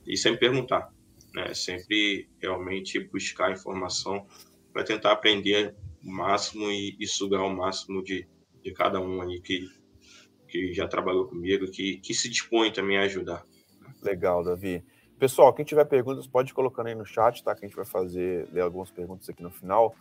e 0.05 0.15
sempre 0.15 0.39
perguntar, 0.39 0.91
né? 1.33 1.53
Sempre 1.53 2.29
realmente 2.41 2.99
buscar 2.99 3.51
informação 3.51 4.25
para 4.71 4.83
tentar 4.83 5.11
aprender 5.11 5.75
o 6.03 6.11
máximo 6.11 6.71
e, 6.71 6.95
e 6.99 7.07
sugar 7.07 7.41
o 7.41 7.49
máximo 7.49 8.03
de, 8.03 8.27
de 8.63 8.71
cada 8.71 8.99
um 8.99 9.21
aí 9.21 9.41
que 9.41 9.67
que 10.47 10.73
já 10.73 10.87
trabalhou 10.87 11.27
comigo, 11.27 11.69
que, 11.69 11.97
que 11.97 12.13
se 12.13 12.29
dispõe 12.29 12.71
também 12.71 12.97
a 12.97 13.01
ajudar. 13.01 13.45
Legal, 14.01 14.43
Davi. 14.43 14.83
Pessoal, 15.19 15.53
quem 15.53 15.65
tiver 15.65 15.85
perguntas, 15.85 16.27
pode 16.27 16.53
colocar 16.53 16.85
aí 16.85 16.95
no 16.95 17.05
chat, 17.05 17.43
tá? 17.43 17.53
Que 17.55 17.65
a 17.65 17.67
gente 17.67 17.75
vai 17.75 17.85
fazer, 17.85 18.47
ler 18.51 18.61
algumas 18.61 18.91
perguntas 18.91 19.27
aqui 19.27 19.43
no 19.43 19.51
final. 19.51 19.95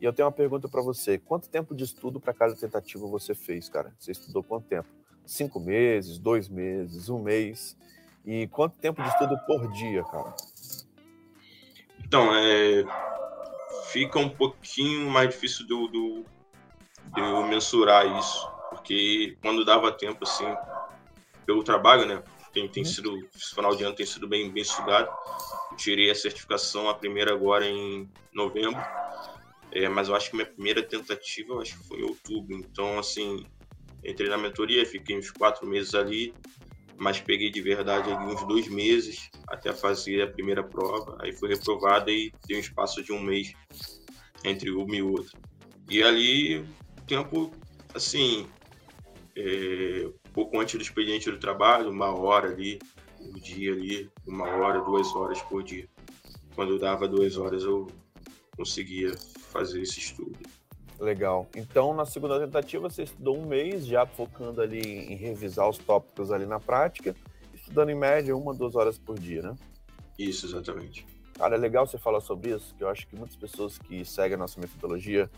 E 0.00 0.04
eu 0.04 0.12
tenho 0.12 0.26
uma 0.26 0.32
pergunta 0.32 0.68
para 0.68 0.82
você. 0.82 1.18
Quanto 1.18 1.48
tempo 1.48 1.74
de 1.74 1.84
estudo 1.84 2.20
para 2.20 2.32
cada 2.32 2.54
tentativa 2.54 3.06
você 3.06 3.34
fez, 3.34 3.68
cara? 3.68 3.92
Você 3.98 4.12
estudou 4.12 4.42
quanto 4.42 4.66
tempo? 4.66 4.88
Cinco 5.30 5.60
meses, 5.60 6.18
dois 6.18 6.48
meses, 6.48 7.08
um 7.08 7.22
mês? 7.22 7.76
E 8.26 8.48
quanto 8.48 8.76
tempo 8.76 9.00
de 9.00 9.08
estudo 9.08 9.38
por 9.46 9.70
dia, 9.72 10.02
cara? 10.02 10.34
Então, 12.04 12.34
é... 12.34 12.84
fica 13.92 14.18
um 14.18 14.28
pouquinho 14.28 15.08
mais 15.08 15.28
difícil 15.30 15.66
do, 15.68 15.86
do, 15.86 16.24
de 17.14 17.20
eu 17.20 17.46
mensurar 17.46 18.06
isso 18.18 18.50
porque 18.70 19.36
quando 19.42 19.64
dava 19.64 19.92
tempo, 19.92 20.24
assim, 20.24 20.46
pelo 21.44 21.62
trabalho, 21.62 22.06
né? 22.06 22.22
Tem, 22.52 22.68
tem 22.68 22.82
uhum. 22.82 22.88
sido, 22.88 23.28
esse 23.36 23.54
final 23.54 23.76
de 23.76 23.84
ano 23.84 23.94
tem 23.94 24.06
sido 24.06 24.26
bem, 24.26 24.50
bem 24.50 24.62
estudado. 24.62 25.08
Eu 25.70 25.76
tirei 25.76 26.10
a 26.10 26.14
certificação, 26.14 26.88
a 26.88 26.94
primeira 26.94 27.32
agora 27.32 27.64
em 27.64 28.08
novembro, 28.32 28.80
é, 29.70 29.88
mas 29.88 30.08
eu 30.08 30.16
acho 30.16 30.30
que 30.30 30.36
minha 30.36 30.46
primeira 30.46 30.82
tentativa, 30.82 31.52
eu 31.52 31.60
acho 31.60 31.78
que 31.78 31.86
foi 31.86 32.00
em 32.00 32.04
outubro. 32.04 32.56
Então, 32.56 32.98
assim, 32.98 33.44
entrei 34.04 34.28
na 34.28 34.38
mentoria, 34.38 34.84
fiquei 34.86 35.18
uns 35.18 35.30
quatro 35.30 35.66
meses 35.66 35.94
ali, 35.94 36.34
mas 36.96 37.20
peguei 37.20 37.50
de 37.50 37.60
verdade 37.60 38.10
ali 38.10 38.34
uns 38.34 38.46
dois 38.46 38.68
meses 38.68 39.30
até 39.48 39.72
fazer 39.72 40.22
a 40.22 40.26
primeira 40.26 40.62
prova. 40.62 41.16
Aí 41.20 41.32
foi 41.32 41.48
reprovada 41.48 42.10
e 42.10 42.32
deu 42.46 42.58
um 42.58 42.60
espaço 42.60 43.02
de 43.02 43.12
um 43.12 43.20
mês 43.20 43.52
entre 44.44 44.70
uma 44.70 44.94
e 44.94 45.02
outra. 45.02 45.38
E 45.88 46.02
ali, 46.02 46.58
o 46.58 46.66
tempo, 47.06 47.50
assim, 47.94 48.46
é, 49.36 50.10
pouco 50.32 50.60
antes 50.60 50.74
do 50.74 50.82
expediente 50.82 51.30
do 51.30 51.38
trabalho, 51.38 51.90
uma 51.90 52.14
hora 52.14 52.50
ali, 52.50 52.78
um 53.20 53.32
dia 53.32 53.72
ali, 53.72 54.10
uma 54.26 54.46
hora, 54.46 54.80
duas 54.80 55.14
horas 55.14 55.40
por 55.42 55.62
dia. 55.62 55.88
Quando 56.54 56.74
eu 56.74 56.78
dava 56.78 57.08
duas 57.08 57.36
horas, 57.36 57.64
eu 57.64 57.88
conseguia 58.56 59.12
fazer 59.50 59.80
esse 59.80 59.98
estudo. 59.98 60.38
Legal. 61.00 61.48
Então, 61.56 61.94
na 61.94 62.04
segunda 62.04 62.38
tentativa, 62.38 62.90
você 62.90 63.04
estudou 63.04 63.38
um 63.38 63.46
mês, 63.46 63.86
já 63.86 64.04
focando 64.04 64.60
ali 64.60 64.80
em 64.80 65.16
revisar 65.16 65.66
os 65.66 65.78
tópicos 65.78 66.30
ali 66.30 66.44
na 66.44 66.60
prática, 66.60 67.16
estudando 67.54 67.88
em 67.88 67.94
média 67.94 68.36
uma, 68.36 68.52
duas 68.52 68.76
horas 68.76 68.98
por 68.98 69.18
dia, 69.18 69.40
né? 69.40 69.56
Isso, 70.18 70.44
exatamente. 70.44 71.06
Cara, 71.38 71.54
é 71.54 71.58
legal 71.58 71.86
você 71.86 71.96
falar 71.96 72.20
sobre 72.20 72.54
isso, 72.54 72.74
que 72.74 72.84
eu 72.84 72.88
acho 72.90 73.06
que 73.06 73.16
muitas 73.16 73.34
pessoas 73.34 73.78
que 73.78 74.04
seguem 74.04 74.34
a 74.34 74.38
nossa 74.38 74.60
metodologia, 74.60 75.30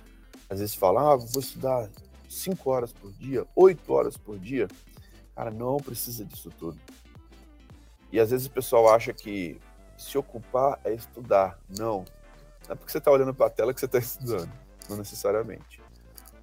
às 0.50 0.58
vezes 0.58 0.74
falam, 0.74 1.12
ah, 1.12 1.16
vou 1.16 1.40
estudar 1.40 1.88
5 2.28 2.68
horas 2.68 2.92
por 2.92 3.12
dia, 3.12 3.46
8 3.54 3.92
horas 3.92 4.16
por 4.16 4.36
dia, 4.40 4.66
cara, 5.36 5.52
não 5.52 5.76
precisa 5.76 6.24
disso 6.24 6.50
tudo. 6.58 6.80
E 8.10 8.18
às 8.18 8.32
vezes 8.32 8.48
o 8.48 8.50
pessoal 8.50 8.92
acha 8.92 9.12
que 9.12 9.60
se 9.96 10.18
ocupar 10.18 10.80
é 10.82 10.92
estudar. 10.92 11.56
Não. 11.68 12.04
Não 12.66 12.72
é 12.72 12.74
porque 12.74 12.90
você 12.90 12.98
está 12.98 13.12
olhando 13.12 13.32
para 13.32 13.46
a 13.46 13.50
tela 13.50 13.72
que 13.72 13.78
você 13.78 13.86
está 13.86 13.98
estudando. 14.00 14.61
Não 14.88 14.96
necessariamente. 14.96 15.82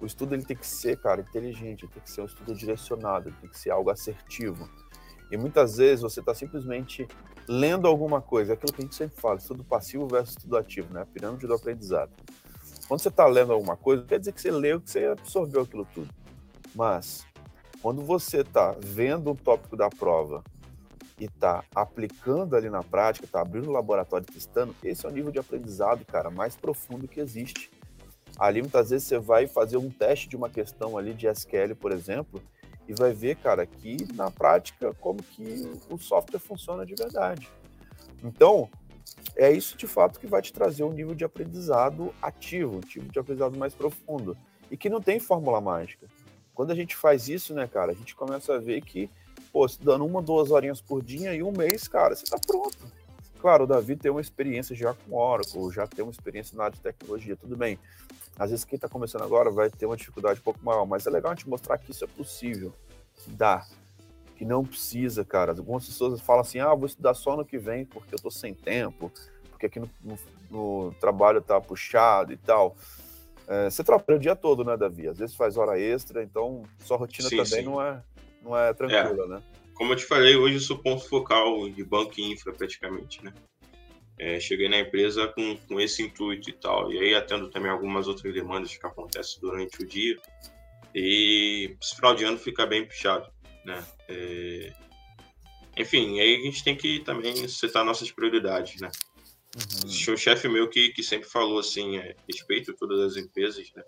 O 0.00 0.06
estudo 0.06 0.34
ele 0.34 0.44
tem 0.44 0.56
que 0.56 0.66
ser, 0.66 0.98
cara, 0.98 1.20
inteligente, 1.20 1.86
tem 1.86 2.02
que 2.02 2.10
ser 2.10 2.22
um 2.22 2.24
estudo 2.24 2.54
direcionado, 2.54 3.30
tem 3.40 3.50
que 3.50 3.58
ser 3.58 3.70
algo 3.70 3.90
assertivo. 3.90 4.68
E 5.30 5.36
muitas 5.36 5.76
vezes 5.76 6.02
você 6.02 6.20
está 6.20 6.34
simplesmente 6.34 7.06
lendo 7.46 7.86
alguma 7.86 8.20
coisa, 8.20 8.52
é 8.52 8.54
aquilo 8.54 8.72
que 8.72 8.80
a 8.80 8.84
gente 8.84 8.94
sempre 8.94 9.20
fala, 9.20 9.36
estudo 9.36 9.62
passivo 9.62 10.06
versus 10.08 10.36
estudo 10.36 10.56
ativo, 10.56 10.92
né? 10.92 11.02
A 11.02 11.06
pirâmide 11.06 11.46
do 11.46 11.54
aprendizado. 11.54 12.10
Quando 12.88 13.00
você 13.00 13.08
está 13.08 13.26
lendo 13.26 13.52
alguma 13.52 13.76
coisa, 13.76 14.04
quer 14.04 14.18
dizer 14.18 14.32
que 14.32 14.40
você 14.40 14.50
leu, 14.50 14.80
que 14.80 14.90
você 14.90 15.04
absorveu 15.04 15.62
aquilo 15.62 15.86
tudo. 15.94 16.12
Mas, 16.74 17.26
quando 17.82 18.02
você 18.02 18.40
está 18.40 18.74
vendo 18.80 19.30
um 19.30 19.36
tópico 19.36 19.76
da 19.76 19.88
prova 19.88 20.42
e 21.18 21.26
está 21.26 21.62
aplicando 21.74 22.56
ali 22.56 22.70
na 22.70 22.82
prática, 22.82 23.26
está 23.26 23.40
abrindo 23.40 23.68
o 23.68 23.72
laboratório 23.72 24.26
e 24.28 24.32
testando, 24.32 24.74
esse 24.82 25.04
é 25.04 25.08
o 25.08 25.12
nível 25.12 25.30
de 25.30 25.38
aprendizado, 25.38 26.04
cara, 26.04 26.30
mais 26.30 26.56
profundo 26.56 27.06
que 27.06 27.20
existe. 27.20 27.70
Ali, 28.40 28.62
muitas 28.62 28.88
vezes, 28.88 29.06
você 29.06 29.18
vai 29.18 29.46
fazer 29.46 29.76
um 29.76 29.90
teste 29.90 30.26
de 30.26 30.34
uma 30.34 30.48
questão 30.48 30.96
ali 30.96 31.12
de 31.12 31.26
SQL, 31.26 31.76
por 31.78 31.92
exemplo, 31.92 32.42
e 32.88 32.94
vai 32.94 33.12
ver, 33.12 33.36
cara, 33.36 33.66
que 33.66 33.98
na 34.14 34.30
prática, 34.30 34.94
como 34.94 35.22
que 35.22 35.70
o 35.90 35.98
software 35.98 36.40
funciona 36.40 36.86
de 36.86 36.94
verdade. 36.94 37.46
Então, 38.24 38.70
é 39.36 39.52
isso 39.52 39.76
de 39.76 39.86
fato 39.86 40.18
que 40.18 40.26
vai 40.26 40.40
te 40.40 40.54
trazer 40.54 40.84
um 40.84 40.92
nível 40.92 41.14
de 41.14 41.22
aprendizado 41.22 42.14
ativo, 42.22 42.76
um 42.76 42.80
nível 42.80 43.12
de 43.12 43.18
aprendizado 43.18 43.58
mais 43.58 43.74
profundo 43.74 44.34
e 44.70 44.76
que 44.76 44.88
não 44.88 45.02
tem 45.02 45.20
fórmula 45.20 45.60
mágica. 45.60 46.06
Quando 46.54 46.70
a 46.70 46.74
gente 46.74 46.96
faz 46.96 47.28
isso, 47.28 47.52
né, 47.52 47.68
cara, 47.68 47.92
a 47.92 47.94
gente 47.94 48.14
começa 48.14 48.54
a 48.54 48.58
ver 48.58 48.80
que, 48.80 49.10
pô, 49.52 49.66
dando 49.82 50.06
uma, 50.06 50.22
duas 50.22 50.50
horinhas 50.50 50.80
por 50.80 51.02
dia 51.02 51.34
e 51.34 51.42
um 51.42 51.52
mês, 51.52 51.86
cara, 51.86 52.16
você 52.16 52.24
tá 52.24 52.38
pronto. 52.46 52.78
Claro, 53.40 53.64
o 53.64 53.66
Davi 53.66 53.96
tem 53.96 54.10
uma 54.10 54.20
experiência 54.20 54.76
já 54.76 54.92
com 54.92 55.16
Oracle, 55.16 55.70
já 55.72 55.86
tem 55.86 56.04
uma 56.04 56.10
experiência 56.10 56.56
na 56.56 56.64
área 56.64 56.76
de 56.76 56.82
tecnologia, 56.82 57.36
tudo 57.36 57.56
bem. 57.56 57.78
Às 58.38 58.50
vezes 58.50 58.64
quem 58.64 58.76
está 58.76 58.88
começando 58.88 59.22
agora 59.22 59.50
vai 59.50 59.70
ter 59.70 59.86
uma 59.86 59.96
dificuldade 59.96 60.40
um 60.40 60.42
pouco 60.42 60.60
maior, 60.62 60.84
mas 60.86 61.06
é 61.06 61.10
legal 61.10 61.32
a 61.32 61.34
gente 61.34 61.48
mostrar 61.48 61.78
que 61.78 61.90
isso 61.90 62.04
é 62.04 62.06
possível, 62.06 62.72
que 63.16 63.30
dá, 63.30 63.66
que 64.36 64.44
não 64.44 64.64
precisa, 64.64 65.24
cara. 65.24 65.52
Algumas 65.52 65.86
pessoas 65.86 66.20
falam 66.20 66.42
assim: 66.42 66.58
ah, 66.58 66.74
vou 66.74 66.86
estudar 66.86 67.14
só 67.14 67.34
no 67.34 67.44
que 67.44 67.58
vem 67.58 67.86
porque 67.86 68.14
eu 68.14 68.18
tô 68.18 68.30
sem 68.30 68.52
tempo, 68.52 69.10
porque 69.50 69.66
aqui 69.66 69.80
no, 69.80 69.90
no, 70.02 70.18
no 70.50 70.94
trabalho 71.00 71.40
tá 71.40 71.58
puxado 71.60 72.32
e 72.32 72.36
tal. 72.36 72.76
É, 73.48 73.70
você 73.70 73.82
trabalha 73.82 74.16
o 74.16 74.18
dia 74.18 74.36
todo, 74.36 74.64
né, 74.64 74.76
Davi? 74.76 75.08
Às 75.08 75.18
vezes 75.18 75.34
faz 75.34 75.56
hora 75.56 75.80
extra, 75.80 76.22
então 76.22 76.62
sua 76.78 76.96
rotina 76.98 77.28
sim, 77.28 77.36
também 77.36 77.50
sim. 77.50 77.62
Não, 77.62 77.82
é, 77.82 78.02
não 78.42 78.56
é 78.56 78.72
tranquila, 78.74 79.24
é. 79.24 79.28
né? 79.28 79.42
Como 79.80 79.94
eu 79.94 79.96
te 79.96 80.04
falei, 80.04 80.36
hoje 80.36 80.56
eu 80.56 80.60
sou 80.60 80.76
ponto 80.76 81.08
focal 81.08 81.66
de 81.70 81.82
banco 81.82 82.12
e 82.18 82.30
infra 82.30 82.52
praticamente, 82.52 83.24
né? 83.24 83.32
É, 84.18 84.38
cheguei 84.38 84.68
na 84.68 84.78
empresa 84.78 85.26
com, 85.28 85.56
com 85.56 85.80
esse 85.80 86.02
intuito 86.02 86.50
e 86.50 86.52
tal. 86.52 86.92
E 86.92 86.98
aí 86.98 87.14
atendo 87.14 87.48
também 87.48 87.70
algumas 87.70 88.06
outras 88.06 88.34
demandas 88.34 88.76
que 88.76 88.86
acontecem 88.86 89.40
durante 89.40 89.82
o 89.82 89.86
dia. 89.86 90.18
E 90.94 91.74
esse 91.80 91.96
final 91.96 92.14
de 92.14 92.24
ano 92.24 92.36
fica 92.36 92.66
bem 92.66 92.86
puxado 92.86 93.32
né? 93.64 93.82
É... 94.06 94.70
Enfim, 95.78 96.20
aí 96.20 96.36
a 96.36 96.40
gente 96.40 96.62
tem 96.62 96.76
que 96.76 97.00
também 97.00 97.48
setar 97.48 97.82
nossas 97.82 98.12
prioridades, 98.12 98.82
né? 98.82 98.90
Uhum. 99.56 99.88
Tinha 99.88 100.12
um 100.12 100.18
chefe 100.18 100.46
meu 100.46 100.68
que, 100.68 100.90
que 100.90 101.02
sempre 101.02 101.26
falou 101.26 101.58
assim, 101.58 101.96
é, 101.96 102.14
respeito 102.30 102.74
todas 102.74 103.00
as 103.00 103.16
empresas, 103.16 103.72
né? 103.74 103.82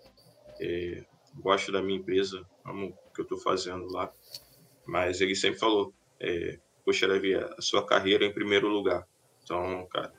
É, 0.59 1.05
gosto 1.35 1.71
da 1.71 1.83
minha 1.83 1.99
empresa, 1.99 2.43
amo 2.65 2.87
o 2.87 3.13
que 3.13 3.21
eu 3.21 3.25
estou 3.25 3.37
fazendo 3.37 3.85
lá, 3.91 4.11
mas 4.85 5.21
ele 5.21 5.35
sempre 5.35 5.59
falou, 5.59 5.93
é, 6.19 6.59
poxa, 6.85 7.07
Davi, 7.07 7.35
a 7.35 7.61
sua 7.61 7.85
carreira 7.85 8.25
é 8.25 8.27
em 8.27 8.33
primeiro 8.33 8.67
lugar. 8.67 9.07
Então, 9.43 9.85
cara, 9.87 10.13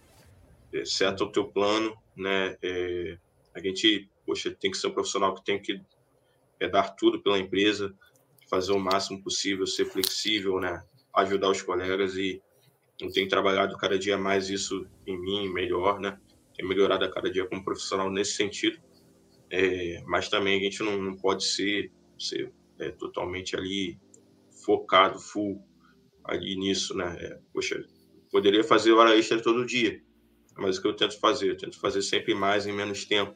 é, 0.72 0.85
seta 0.85 1.24
o 1.24 1.31
teu 1.31 1.46
plano, 1.46 1.96
né? 2.16 2.57
É, 2.62 3.18
a 3.55 3.61
gente, 3.61 4.09
poxa, 4.27 4.50
tem 4.59 4.70
que 4.70 4.77
ser 4.77 4.88
um 4.88 4.92
profissional 4.92 5.35
que 5.35 5.44
tem 5.44 5.61
que 5.61 5.81
é 6.61 6.68
dar 6.68 6.90
tudo 6.90 7.20
pela 7.20 7.38
empresa, 7.38 7.94
fazer 8.48 8.72
o 8.72 8.79
máximo 8.79 9.22
possível, 9.22 9.66
ser 9.66 9.85
flexível, 9.87 10.61
né? 10.61 10.83
Ajudar 11.14 11.50
os 11.50 11.62
colegas 11.62 12.16
e 12.16 12.42
eu 13.00 13.11
tenho 13.11 13.29
trabalhado 13.29 13.77
cada 13.77 13.98
dia 13.98 14.16
mais 14.16 14.48
isso 14.48 14.87
em 15.07 15.20
mim, 15.20 15.48
melhor, 15.48 16.00
né? 16.00 16.18
Tenho 16.57 16.68
melhorado 16.68 17.05
a 17.05 17.11
cada 17.11 17.31
dia 17.31 17.46
como 17.46 17.64
profissional 17.64 18.11
nesse 18.11 18.33
sentido. 18.33 18.81
É, 19.50 20.03
mas 20.07 20.29
também 20.29 20.59
a 20.59 20.62
gente 20.62 20.83
não, 20.83 21.00
não 21.00 21.16
pode 21.16 21.44
ser, 21.44 21.92
ser 22.18 22.53
é, 22.79 22.90
totalmente 22.90 23.57
ali 23.57 23.98
focado, 24.64 25.18
full 25.18 25.62
ali 26.24 26.57
nisso, 26.57 26.96
né? 26.96 27.16
É, 27.20 27.38
poxa, 27.53 27.85
poderia 28.31 28.64
fazer 28.64 28.92
hora 28.92 29.16
extra 29.16 29.40
todo 29.40 29.66
dia, 29.66 30.03
mas 30.57 30.79
o 30.79 30.83
que 30.83 30.88
eu 30.88 30.96
tento 30.96 31.18
fazer? 31.20 31.50
Eu 31.50 31.57
tento 31.57 31.79
fazer 31.79 32.03
sempre 32.03 32.35
mais 32.35 32.66
em 32.66 32.72
menos 32.72 33.05
tempo, 33.05 33.35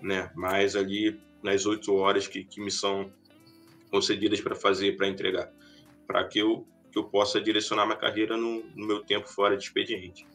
né? 0.00 0.30
Mais 0.34 0.76
ali 0.76 1.20
nas 1.42 1.66
oito 1.66 1.94
horas 1.94 2.26
que, 2.26 2.44
que 2.44 2.60
me 2.60 2.70
são 2.70 3.12
concedidas 3.90 4.40
para 4.40 4.54
fazer, 4.54 4.96
para 4.96 5.08
entregar, 5.08 5.52
para 6.06 6.24
que 6.26 6.38
eu, 6.38 6.66
que 6.92 6.98
eu 6.98 7.04
possa 7.04 7.40
direcionar 7.40 7.86
minha 7.86 7.98
carreira 7.98 8.36
no, 8.36 8.62
no, 8.74 8.86
meu 8.86 9.02
tempo 9.02 9.28
fora 9.28 9.56
de 9.56 9.64
expediente. 9.64 10.26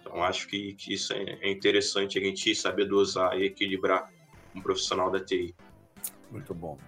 Então, 0.00 0.22
acho 0.22 0.46
que, 0.46 0.74
que 0.74 0.94
isso 0.94 1.12
é, 1.12 1.38
é 1.40 1.50
interessante 1.50 2.18
a 2.18 2.22
gente 2.22 2.54
saber 2.54 2.86
dosar 2.86 3.38
e 3.38 3.44
equilibrar 3.44 4.12
um 4.54 4.60
profissional 4.60 5.10
da 5.10 5.20
TI. 5.20 5.54
Muito 6.30 6.54
bom, 6.54 6.78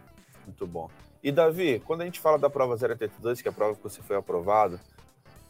muito 0.47 0.67
bom. 0.67 0.91
E 1.23 1.33
Davi, 1.33 1.81
quando 1.81 2.03
a 2.03 2.05
gente 2.05 2.21
fala 2.21 2.39
da 2.39 2.49
prova 2.49 2.75
082, 2.75 3.43
que 3.43 3.49
é 3.49 3.51
a 3.51 3.55
prova 3.55 3.75
que 3.75 3.83
você 3.83 4.01
foi 4.03 4.17
aprovado, 4.17 4.79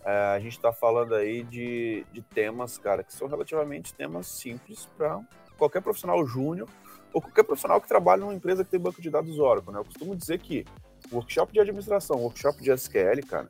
é, 0.04 0.34
a 0.34 0.38
gente 0.40 0.56
está 0.56 0.72
falando 0.72 1.14
aí 1.14 1.42
de, 1.42 2.06
de 2.12 2.22
temas, 2.22 2.78
cara, 2.78 3.02
que 3.02 3.12
são 3.12 3.28
relativamente 3.28 3.92
temas 3.92 4.26
simples 4.26 4.88
para 4.96 5.20
qualquer 5.58 5.82
profissional 5.82 6.24
júnior 6.26 6.68
ou 7.12 7.20
qualquer 7.20 7.42
profissional 7.42 7.80
que 7.80 7.88
trabalha 7.88 8.20
numa 8.20 8.34
empresa 8.34 8.64
que 8.64 8.70
tem 8.70 8.80
banco 8.80 9.02
de 9.02 9.10
dados 9.10 9.38
Oracle, 9.38 9.72
né? 9.72 9.78
Eu 9.78 9.84
costumo 9.84 10.16
dizer 10.16 10.38
que 10.38 10.64
workshop 11.12 11.52
de 11.52 11.60
administração, 11.60 12.18
workshop 12.18 12.62
de 12.62 12.70
SQL, 12.70 13.26
cara, 13.28 13.48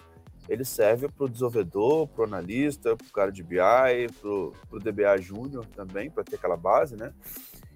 ele 0.49 0.65
serve 0.65 1.09
para 1.09 1.27
o 1.27 1.29
desenvolvedor, 1.29 2.09
para 2.09 2.23
o 2.23 2.25
analista, 2.25 2.97
para 2.97 3.07
o 3.07 3.13
cara 3.13 3.31
de 3.31 3.43
BI, 3.43 3.59
para 4.21 4.31
o 4.31 4.79
DBA 4.81 5.19
Júnior 5.19 5.67
também, 5.67 6.11
para 6.11 6.25
ter 6.25 6.37
aquela 6.37 6.57
base, 6.57 6.97
né? 6.97 7.13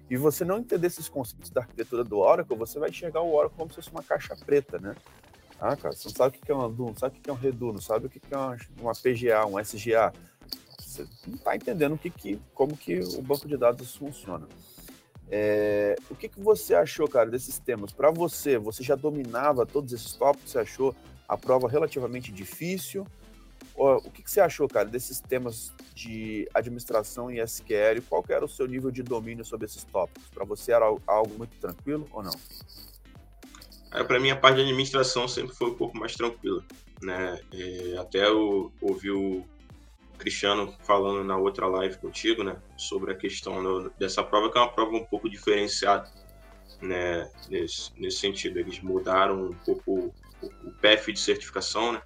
E 0.09 0.17
você 0.17 0.43
não 0.43 0.59
entender 0.59 0.87
esses 0.87 1.07
conceitos 1.07 1.49
da 1.49 1.61
arquitetura 1.61 2.03
do 2.03 2.19
Oracle, 2.19 2.57
você 2.57 2.79
vai 2.79 2.89
enxergar 2.89 3.21
o 3.21 3.33
Oracle 3.33 3.57
como 3.57 3.69
se 3.69 3.75
fosse 3.75 3.91
uma 3.91 4.03
caixa 4.03 4.35
preta, 4.35 4.79
né? 4.79 4.95
Ah, 5.59 5.77
cara, 5.77 5.95
você 5.95 6.09
não 6.09 6.15
sabe 6.15 6.37
o 6.37 6.41
que 6.41 6.51
é 6.51 6.55
um 6.55 6.61
Andu, 6.61 6.85
não 6.87 6.95
sabe 6.95 7.17
o 7.17 7.21
que 7.21 7.29
é 7.29 7.33
um 7.33 7.37
Redu, 7.37 7.73
não 7.73 7.81
sabe 7.81 8.05
o 8.07 8.09
que 8.09 8.19
é 8.29 8.37
uma, 8.81 8.93
PGA, 8.93 9.45
um 9.45 9.57
SGA. 9.59 10.11
Você 10.77 11.07
não 11.25 11.35
está 11.35 11.55
entendendo 11.55 11.93
o 11.93 11.97
que, 11.97 12.09
que, 12.09 12.39
como 12.53 12.75
que 12.75 12.99
o 12.99 13.21
banco 13.21 13.47
de 13.47 13.55
dados 13.55 13.95
funciona. 13.95 14.45
É, 15.31 15.95
o 16.09 16.15
que, 16.15 16.27
que 16.27 16.39
você 16.41 16.75
achou, 16.75 17.07
cara, 17.07 17.29
desses 17.29 17.59
temas? 17.59 17.93
Para 17.93 18.11
você, 18.11 18.57
você 18.57 18.83
já 18.83 18.95
dominava 18.95 19.65
todos 19.65 19.93
esses 19.93 20.13
tópicos? 20.13 20.51
Você 20.51 20.59
achou 20.59 20.93
a 21.27 21.37
prova 21.37 21.69
relativamente 21.69 22.31
difícil? 22.31 23.07
O 23.75 24.11
que, 24.11 24.21
que 24.21 24.29
você 24.29 24.39
achou, 24.39 24.67
cara, 24.67 24.87
desses 24.87 25.19
temas 25.19 25.73
de 25.95 26.47
administração 26.53 27.31
e 27.31 27.39
SQL? 27.39 28.01
Qual 28.07 28.23
era 28.29 28.45
o 28.45 28.47
seu 28.47 28.67
nível 28.67 28.91
de 28.91 29.01
domínio 29.01 29.43
sobre 29.43 29.65
esses 29.65 29.83
tópicos? 29.83 30.29
Para 30.29 30.45
você 30.45 30.71
era 30.71 30.85
algo 31.07 31.37
muito 31.37 31.57
tranquilo 31.57 32.07
ou 32.11 32.21
não? 32.21 32.33
É, 33.91 34.03
Para 34.03 34.19
mim, 34.19 34.29
a 34.29 34.35
parte 34.35 34.57
de 34.57 34.61
administração 34.61 35.27
sempre 35.27 35.55
foi 35.55 35.71
um 35.71 35.75
pouco 35.75 35.97
mais 35.97 36.15
tranquila. 36.15 36.63
Né? 37.01 37.39
É, 37.51 37.97
até 37.97 38.25
eu 38.25 38.71
ouvi 38.79 39.09
o 39.09 39.43
Cristiano 40.17 40.73
falando 40.83 41.23
na 41.23 41.37
outra 41.37 41.67
live 41.67 41.97
contigo 41.97 42.43
né, 42.43 42.55
sobre 42.77 43.11
a 43.11 43.15
questão 43.15 43.91
dessa 43.99 44.23
prova, 44.23 44.51
que 44.51 44.57
é 44.57 44.61
uma 44.61 44.71
prova 44.71 44.95
um 44.95 45.03
pouco 45.03 45.29
diferenciada 45.29 46.09
né, 46.81 47.29
nesse, 47.49 47.91
nesse 47.99 48.17
sentido. 48.17 48.59
Eles 48.59 48.79
mudaram 48.79 49.47
um 49.47 49.53
pouco 49.53 50.13
o, 50.41 50.45
o 50.45 50.71
PF 50.79 51.11
de 51.11 51.19
certificação, 51.19 51.93
né? 51.93 52.01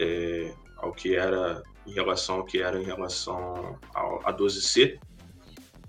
É, 0.00 0.54
ao 0.78 0.92
que 0.92 1.14
era 1.14 1.62
em 1.86 1.92
relação 1.92 2.36
ao 2.36 2.44
que 2.44 2.60
era 2.60 2.80
em 2.80 2.84
relação 2.84 3.78
a 3.94 4.32
12C 4.32 4.98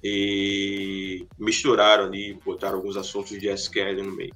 e 0.04 1.28
misturaram 1.38 2.06
ali, 2.06 2.34
botaram 2.46 2.78
alguns 2.78 2.96
assuntos 2.96 3.38
de 3.38 3.50
SQL 3.50 4.02
no 4.04 4.12
meio. 4.12 4.34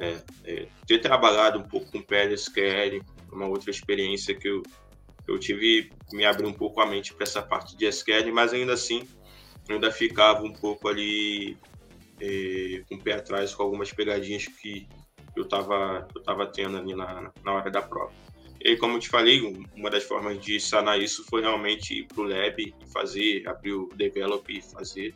É, 0.00 0.22
é, 0.44 0.68
ter 0.86 0.98
trabalhado 0.98 1.58
um 1.58 1.62
pouco 1.62 1.90
com 1.90 2.02
PLSQL, 2.02 3.00
uma 3.32 3.46
outra 3.46 3.70
experiência 3.70 4.34
que 4.34 4.48
eu, 4.48 4.62
eu 5.26 5.38
tive, 5.38 5.90
me 6.12 6.24
abriu 6.24 6.48
um 6.48 6.52
pouco 6.52 6.80
a 6.80 6.86
mente 6.86 7.14
para 7.14 7.24
essa 7.24 7.42
parte 7.42 7.76
de 7.76 7.86
SQL, 7.86 8.32
mas 8.32 8.52
ainda 8.52 8.72
assim 8.72 9.06
ainda 9.68 9.90
ficava 9.90 10.42
um 10.42 10.52
pouco 10.52 10.88
ali 10.88 11.56
é, 12.20 12.82
com 12.88 12.96
o 12.96 13.02
pé 13.02 13.14
atrás 13.14 13.54
com 13.54 13.62
algumas 13.62 13.92
pegadinhas 13.92 14.46
que 14.46 14.86
eu 15.34 15.44
estava 15.44 16.06
eu 16.14 16.22
tava 16.22 16.46
tendo 16.46 16.76
ali 16.76 16.94
na, 16.94 17.32
na 17.42 17.52
hora 17.52 17.70
da 17.70 17.82
prova. 17.82 18.12
E 18.64 18.78
como 18.78 18.96
eu 18.96 18.98
te 18.98 19.10
falei, 19.10 19.42
uma 19.76 19.90
das 19.90 20.04
formas 20.04 20.42
de 20.42 20.58
sanar 20.58 20.98
isso 20.98 21.22
foi 21.24 21.42
realmente 21.42 21.98
ir 21.98 22.06
para 22.06 22.22
o 22.22 22.24
lab 22.24 22.62
e 22.62 22.74
fazer, 22.90 23.46
abrir 23.46 23.74
o 23.74 23.90
develop 23.94 24.50
e 24.50 24.62
fazer. 24.62 25.14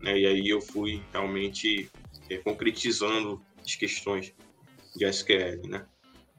Né? 0.00 0.20
E 0.20 0.26
aí 0.26 0.48
eu 0.48 0.60
fui 0.60 1.02
realmente 1.12 1.90
é, 2.30 2.36
concretizando 2.36 3.42
as 3.60 3.74
questões 3.74 4.32
de 4.94 5.04
SQL, 5.04 5.66
né? 5.68 5.84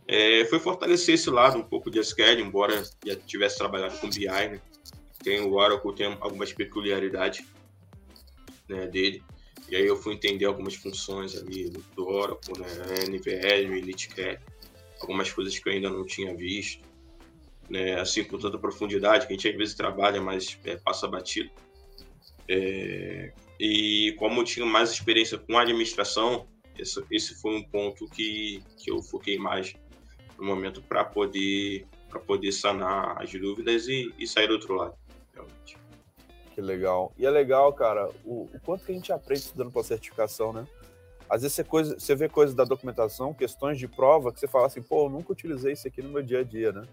É, 0.08 0.46
foi 0.46 0.58
fortalecer 0.58 1.16
esse 1.16 1.30
lado 1.30 1.58
um 1.58 1.64
pouco 1.64 1.92
de 1.92 2.00
SQL, 2.00 2.40
embora 2.40 2.82
já 3.06 3.16
tivesse 3.18 3.58
trabalhado 3.58 3.98
com 3.98 4.10
BI, 4.10 4.26
né? 4.26 4.62
Tem 5.22 5.42
o 5.42 5.52
Oracle, 5.52 5.94
tem 5.94 6.18
algumas 6.22 6.54
peculiaridades 6.54 7.46
né, 8.70 8.88
dele. 8.88 9.22
E 9.70 9.76
aí 9.76 9.86
eu 9.86 9.98
fui 9.98 10.14
entender 10.14 10.46
algumas 10.46 10.76
funções 10.76 11.36
ali 11.36 11.70
do 11.94 12.08
Oracle, 12.08 12.58
né? 12.58 12.68
NVL, 13.10 13.78
Initcat 13.80 14.42
algumas 15.00 15.32
coisas 15.32 15.58
que 15.58 15.68
eu 15.68 15.74
ainda 15.74 15.90
não 15.90 16.06
tinha 16.06 16.36
visto, 16.36 16.84
né? 17.70 18.00
assim 18.00 18.24
com 18.24 18.38
tanta 18.38 18.58
profundidade 18.58 19.28
que 19.28 19.34
a 19.34 19.36
gente 19.36 19.50
às 19.50 19.56
vezes 19.56 19.76
trabalha, 19.76 20.22
mas 20.22 20.58
é, 20.66 20.78
passa 20.78 21.08
batido. 21.08 21.50
É, 22.48 23.34
e 23.60 24.16
como 24.18 24.42
eu 24.42 24.46
tinha 24.46 24.66
mais 24.66 24.92
experiência 24.92 25.38
com 25.38 25.58
administração, 25.58 26.48
esse, 26.78 27.04
esse 27.12 27.36
foi 27.42 27.56
um 27.56 27.64
ponto 27.64 28.08
que, 28.08 28.64
que 28.78 28.92
eu 28.92 29.02
foquei 29.02 29.38
mais 29.38 29.74
no 30.38 30.46
momento 30.46 30.82
para 30.82 31.04
poder 31.04 31.86
para 32.08 32.20
poder 32.22 32.54
sanar 32.54 33.22
as 33.22 33.32
dúvidas 33.32 33.88
e, 33.88 34.14
e 34.18 34.26
sair 34.26 34.48
do 34.48 34.54
outro 34.54 34.76
lado, 34.76 34.96
realmente. 35.34 35.78
Que 36.56 36.62
legal. 36.62 37.14
E 37.18 37.26
é 37.26 37.30
legal, 37.30 37.74
cara, 37.74 38.10
o, 38.24 38.44
o 38.54 38.60
quanto 38.64 38.86
que 38.86 38.92
a 38.92 38.96
gente 38.96 39.12
aprende 39.12 39.42
estudando 39.42 39.72
para 39.72 39.84
certificação, 39.84 40.54
né? 40.54 40.66
Às 41.30 41.42
vezes 41.42 41.56
você, 41.56 41.64
coisa, 41.64 42.00
você 42.00 42.16
vê 42.16 42.30
coisas 42.30 42.56
da 42.56 42.64
documentação, 42.64 43.34
questões 43.34 43.78
de 43.78 43.88
prova, 43.88 44.32
que 44.32 44.40
você 44.40 44.48
fala 44.48 44.68
assim, 44.68 44.82
pô, 44.82 45.06
eu 45.06 45.10
nunca 45.10 45.32
utilizei 45.32 45.74
isso 45.74 45.88
aqui 45.88 46.02
no 46.02 46.10
meu 46.10 46.24
dia 46.24 46.40
a 46.40 46.44
dia, 46.44 46.72
né? 46.72 46.88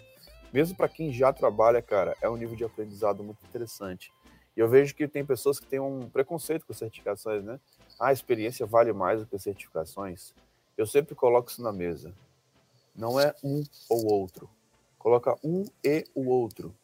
Mesmo 0.52 0.76
para 0.76 0.88
quem 0.88 1.12
já 1.12 1.32
trabalha, 1.32 1.80
cara, 1.80 2.16
é 2.20 2.28
um 2.28 2.36
nível 2.36 2.56
de 2.56 2.64
aprendizado 2.64 3.22
muito 3.22 3.44
interessante. 3.44 4.12
E 4.56 4.60
eu 4.60 4.68
vejo 4.68 4.94
que 4.94 5.08
tem 5.08 5.24
pessoas 5.24 5.58
que 5.58 5.66
têm 5.66 5.80
um 5.80 6.08
preconceito 6.08 6.66
com 6.66 6.72
certificações, 6.72 7.44
né? 7.44 7.58
Ah, 7.98 8.08
a 8.08 8.12
experiência 8.12 8.66
vale 8.66 8.92
mais 8.92 9.20
do 9.20 9.26
que 9.26 9.38
certificações. 9.38 10.32
Eu 10.76 10.86
sempre 10.86 11.14
coloco 11.14 11.50
isso 11.50 11.62
na 11.62 11.72
mesa. 11.72 12.12
Não 12.94 13.18
é 13.18 13.34
um 13.42 13.64
ou 13.88 14.06
outro. 14.12 14.48
Coloca 14.98 15.36
um 15.42 15.64
e 15.82 16.04
o 16.14 16.28
outro. 16.28 16.74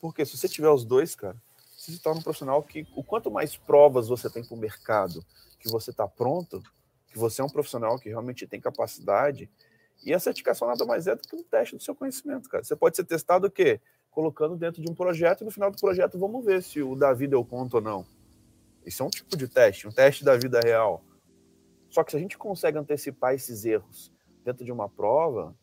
Porque 0.00 0.24
se 0.24 0.36
você 0.36 0.48
tiver 0.48 0.70
os 0.70 0.84
dois, 0.84 1.14
cara, 1.14 1.36
você 1.76 1.92
se 1.92 1.98
torna 1.98 2.20
um 2.20 2.22
profissional 2.22 2.62
que, 2.62 2.86
o 2.94 3.02
quanto 3.02 3.30
mais 3.30 3.56
provas 3.56 4.08
você 4.08 4.28
tem 4.28 4.44
para 4.44 4.54
o 4.54 4.58
mercado, 4.58 5.24
que 5.58 5.68
você 5.68 5.90
está 5.90 6.06
pronto, 6.06 6.62
que 7.10 7.18
você 7.18 7.42
é 7.42 7.44
um 7.44 7.48
profissional 7.48 7.98
que 7.98 8.08
realmente 8.08 8.46
tem 8.46 8.60
capacidade. 8.60 9.50
E 10.04 10.14
a 10.14 10.18
certificação 10.18 10.68
nada 10.68 10.84
mais 10.86 11.06
é 11.06 11.14
do 11.14 11.22
que 11.22 11.36
um 11.36 11.42
teste 11.42 11.76
do 11.76 11.82
seu 11.82 11.94
conhecimento, 11.94 12.48
cara. 12.48 12.64
Você 12.64 12.74
pode 12.74 12.96
ser 12.96 13.04
testado 13.04 13.48
o 13.48 13.50
quê? 13.50 13.80
Colocando 14.10 14.56
dentro 14.56 14.80
de 14.80 14.90
um 14.90 14.94
projeto 14.94 15.42
e 15.42 15.44
no 15.44 15.50
final 15.50 15.70
do 15.70 15.78
projeto 15.78 16.18
vamos 16.18 16.44
ver 16.44 16.62
se 16.62 16.80
o 16.80 16.94
Davi 16.94 17.26
deu 17.26 17.44
conta 17.44 17.76
ou 17.76 17.82
não. 17.82 18.06
Isso 18.86 19.02
é 19.02 19.06
um 19.06 19.10
tipo 19.10 19.36
de 19.36 19.46
teste, 19.46 19.86
um 19.86 19.92
teste 19.92 20.24
da 20.24 20.36
vida 20.36 20.58
real. 20.64 21.04
Só 21.90 22.02
que 22.02 22.12
se 22.12 22.16
a 22.16 22.20
gente 22.20 22.38
consegue 22.38 22.78
antecipar 22.78 23.34
esses 23.34 23.64
erros 23.64 24.10
dentro 24.44 24.64
de 24.64 24.72
uma 24.72 24.88
prova, 24.88 25.54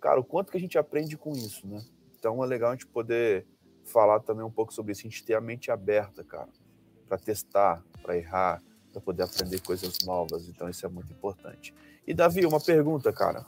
cara, 0.00 0.20
o 0.20 0.24
quanto 0.24 0.50
que 0.50 0.58
a 0.58 0.60
gente 0.60 0.76
aprende 0.76 1.16
com 1.16 1.32
isso, 1.32 1.66
né? 1.66 1.82
Então 2.18 2.42
é 2.44 2.46
legal 2.46 2.70
a 2.70 2.74
gente 2.74 2.86
poder 2.86 3.46
falar 3.84 4.20
também 4.20 4.44
um 4.44 4.50
pouco 4.50 4.72
sobre 4.72 4.92
isso, 4.92 5.00
a 5.00 5.08
gente 5.08 5.24
ter 5.24 5.34
a 5.34 5.40
mente 5.40 5.70
aberta, 5.70 6.22
cara, 6.22 6.50
para 7.08 7.16
testar, 7.16 7.82
para 8.02 8.16
errar, 8.16 8.62
para 8.94 9.02
poder 9.02 9.24
aprender 9.24 9.60
coisas 9.60 9.98
novas. 10.04 10.48
Então 10.48 10.68
isso 10.68 10.86
é 10.86 10.88
muito 10.88 11.12
importante. 11.12 11.74
E 12.06 12.14
Davi, 12.14 12.46
uma 12.46 12.60
pergunta, 12.60 13.12
cara. 13.12 13.44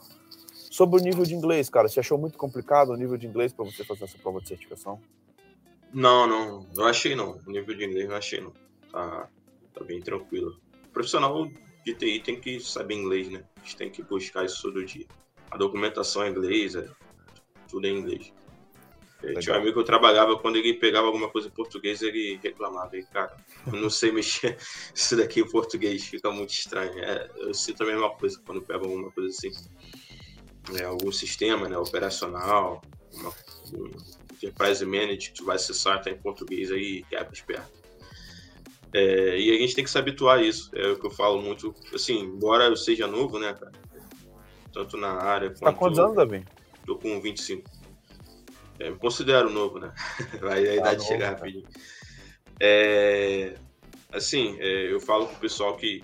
Sobre 0.69 0.99
o 0.99 1.03
nível 1.03 1.23
de 1.23 1.33
inglês, 1.33 1.69
cara, 1.69 1.87
você 1.87 1.99
achou 1.99 2.17
muito 2.17 2.37
complicado 2.37 2.89
o 2.89 2.95
nível 2.95 3.17
de 3.17 3.25
inglês 3.25 3.53
para 3.53 3.65
você 3.65 3.83
fazer 3.83 4.03
essa 4.03 4.17
prova 4.17 4.41
de 4.41 4.49
certificação? 4.49 5.01
Não, 5.93 6.27
não, 6.27 6.67
não 6.75 6.85
achei 6.85 7.15
não. 7.15 7.39
O 7.47 7.51
nível 7.51 7.75
de 7.75 7.85
inglês 7.85 8.09
não 8.09 8.15
achei 8.15 8.41
não. 8.41 8.51
Tá, 8.91 9.29
tá 9.73 9.83
bem 9.83 10.01
tranquilo. 10.01 10.59
O 10.85 10.89
profissional 10.89 11.49
de 11.85 11.93
TI 11.95 12.19
tem 12.19 12.39
que 12.39 12.59
saber 12.59 12.95
inglês, 12.95 13.29
né? 13.29 13.43
A 13.55 13.59
gente 13.61 13.77
tem 13.77 13.89
que 13.89 14.03
buscar 14.03 14.45
isso 14.45 14.61
todo 14.61 14.85
dia. 14.85 15.07
A 15.49 15.57
documentação 15.57 16.23
é 16.23 16.29
inglês, 16.29 16.75
é, 16.75 16.87
tudo 17.69 17.87
é 17.87 17.89
inglês. 17.89 18.33
Tinha 19.39 19.55
um 19.55 19.57
amigo 19.57 19.73
que 19.73 19.79
eu 19.79 19.83
trabalhava, 19.83 20.37
quando 20.37 20.57
ele 20.57 20.75
pegava 20.75 21.07
alguma 21.07 21.29
coisa 21.29 21.47
em 21.47 21.51
português, 21.51 22.01
ele 22.01 22.39
reclamava. 22.41 22.95
E, 22.97 23.03
cara, 23.03 23.35
eu 23.65 23.73
não 23.73 23.89
sei 23.89 24.11
mexer 24.13 24.57
isso 24.93 25.17
daqui 25.17 25.41
em 25.41 25.49
português, 25.49 26.03
fica 26.05 26.31
muito 26.31 26.51
estranho. 26.51 26.97
É, 26.99 27.29
eu 27.37 27.53
sinto 27.53 27.83
a 27.83 27.85
mesma 27.85 28.09
coisa 28.11 28.39
quando 28.45 28.61
pego 28.61 28.85
alguma 28.85 29.11
coisa 29.11 29.29
assim. 29.29 29.51
É, 30.79 30.83
algum 30.83 31.11
sistema 31.11 31.67
né, 31.67 31.77
operacional, 31.77 32.81
uma, 33.13 33.33
um 33.73 33.91
enterprise 34.33 34.85
management 34.85 35.33
que 35.33 35.43
vai 35.43 35.55
acessar, 35.55 36.01
tá 36.01 36.11
em 36.11 36.17
português 36.17 36.71
aí, 36.71 37.03
quebra 37.09 37.31
as 37.31 37.41
pernas. 37.41 37.77
É, 38.93 39.37
e 39.37 39.51
a 39.51 39.59
gente 39.59 39.75
tem 39.75 39.83
que 39.83 39.89
se 39.89 39.97
habituar 39.97 40.39
a 40.39 40.43
isso. 40.43 40.69
É 40.73 40.89
o 40.89 40.99
que 40.99 41.05
eu 41.05 41.11
falo 41.11 41.41
muito. 41.41 41.73
Assim, 41.93 42.19
embora 42.19 42.65
eu 42.65 42.75
seja 42.75 43.07
novo, 43.07 43.39
né, 43.39 43.53
cara? 43.53 43.71
Tanto 44.71 44.95
na 44.97 45.13
área. 45.13 45.53
Tá 45.53 45.73
quantos 45.73 45.99
anos, 45.99 46.15
Davi? 46.15 46.45
Tô 46.85 46.95
com 46.97 47.19
25. 47.19 47.76
É, 48.79 48.89
me 48.89 48.97
considero 48.97 49.49
novo, 49.49 49.79
né? 49.79 49.93
Vai 50.41 50.67
a 50.67 50.75
idade 50.75 51.01
tá 51.01 51.07
chegar 51.07 51.29
rapidinho. 51.31 51.67
É, 52.59 53.55
assim, 54.11 54.57
é, 54.59 54.91
eu 54.91 54.99
falo 54.99 55.27
pro 55.27 55.37
pessoal 55.37 55.75
que, 55.75 56.03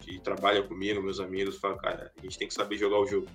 que 0.00 0.18
trabalha 0.20 0.62
comigo, 0.62 1.02
meus 1.02 1.20
amigos, 1.20 1.58
falo, 1.58 1.76
cara, 1.76 2.12
a 2.16 2.22
gente 2.22 2.38
tem 2.38 2.48
que 2.48 2.54
saber 2.54 2.76
jogar 2.76 2.98
o 2.98 3.06
jogo. 3.06 3.28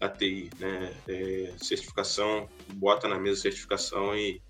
A 0.00 0.08
TI, 0.08 0.50
né? 0.58 0.92
É, 1.06 1.54
certificação, 1.58 2.48
bota 2.74 3.06
na 3.06 3.20
mesa 3.20 3.40
certificação 3.40 4.16
e, 4.16 4.42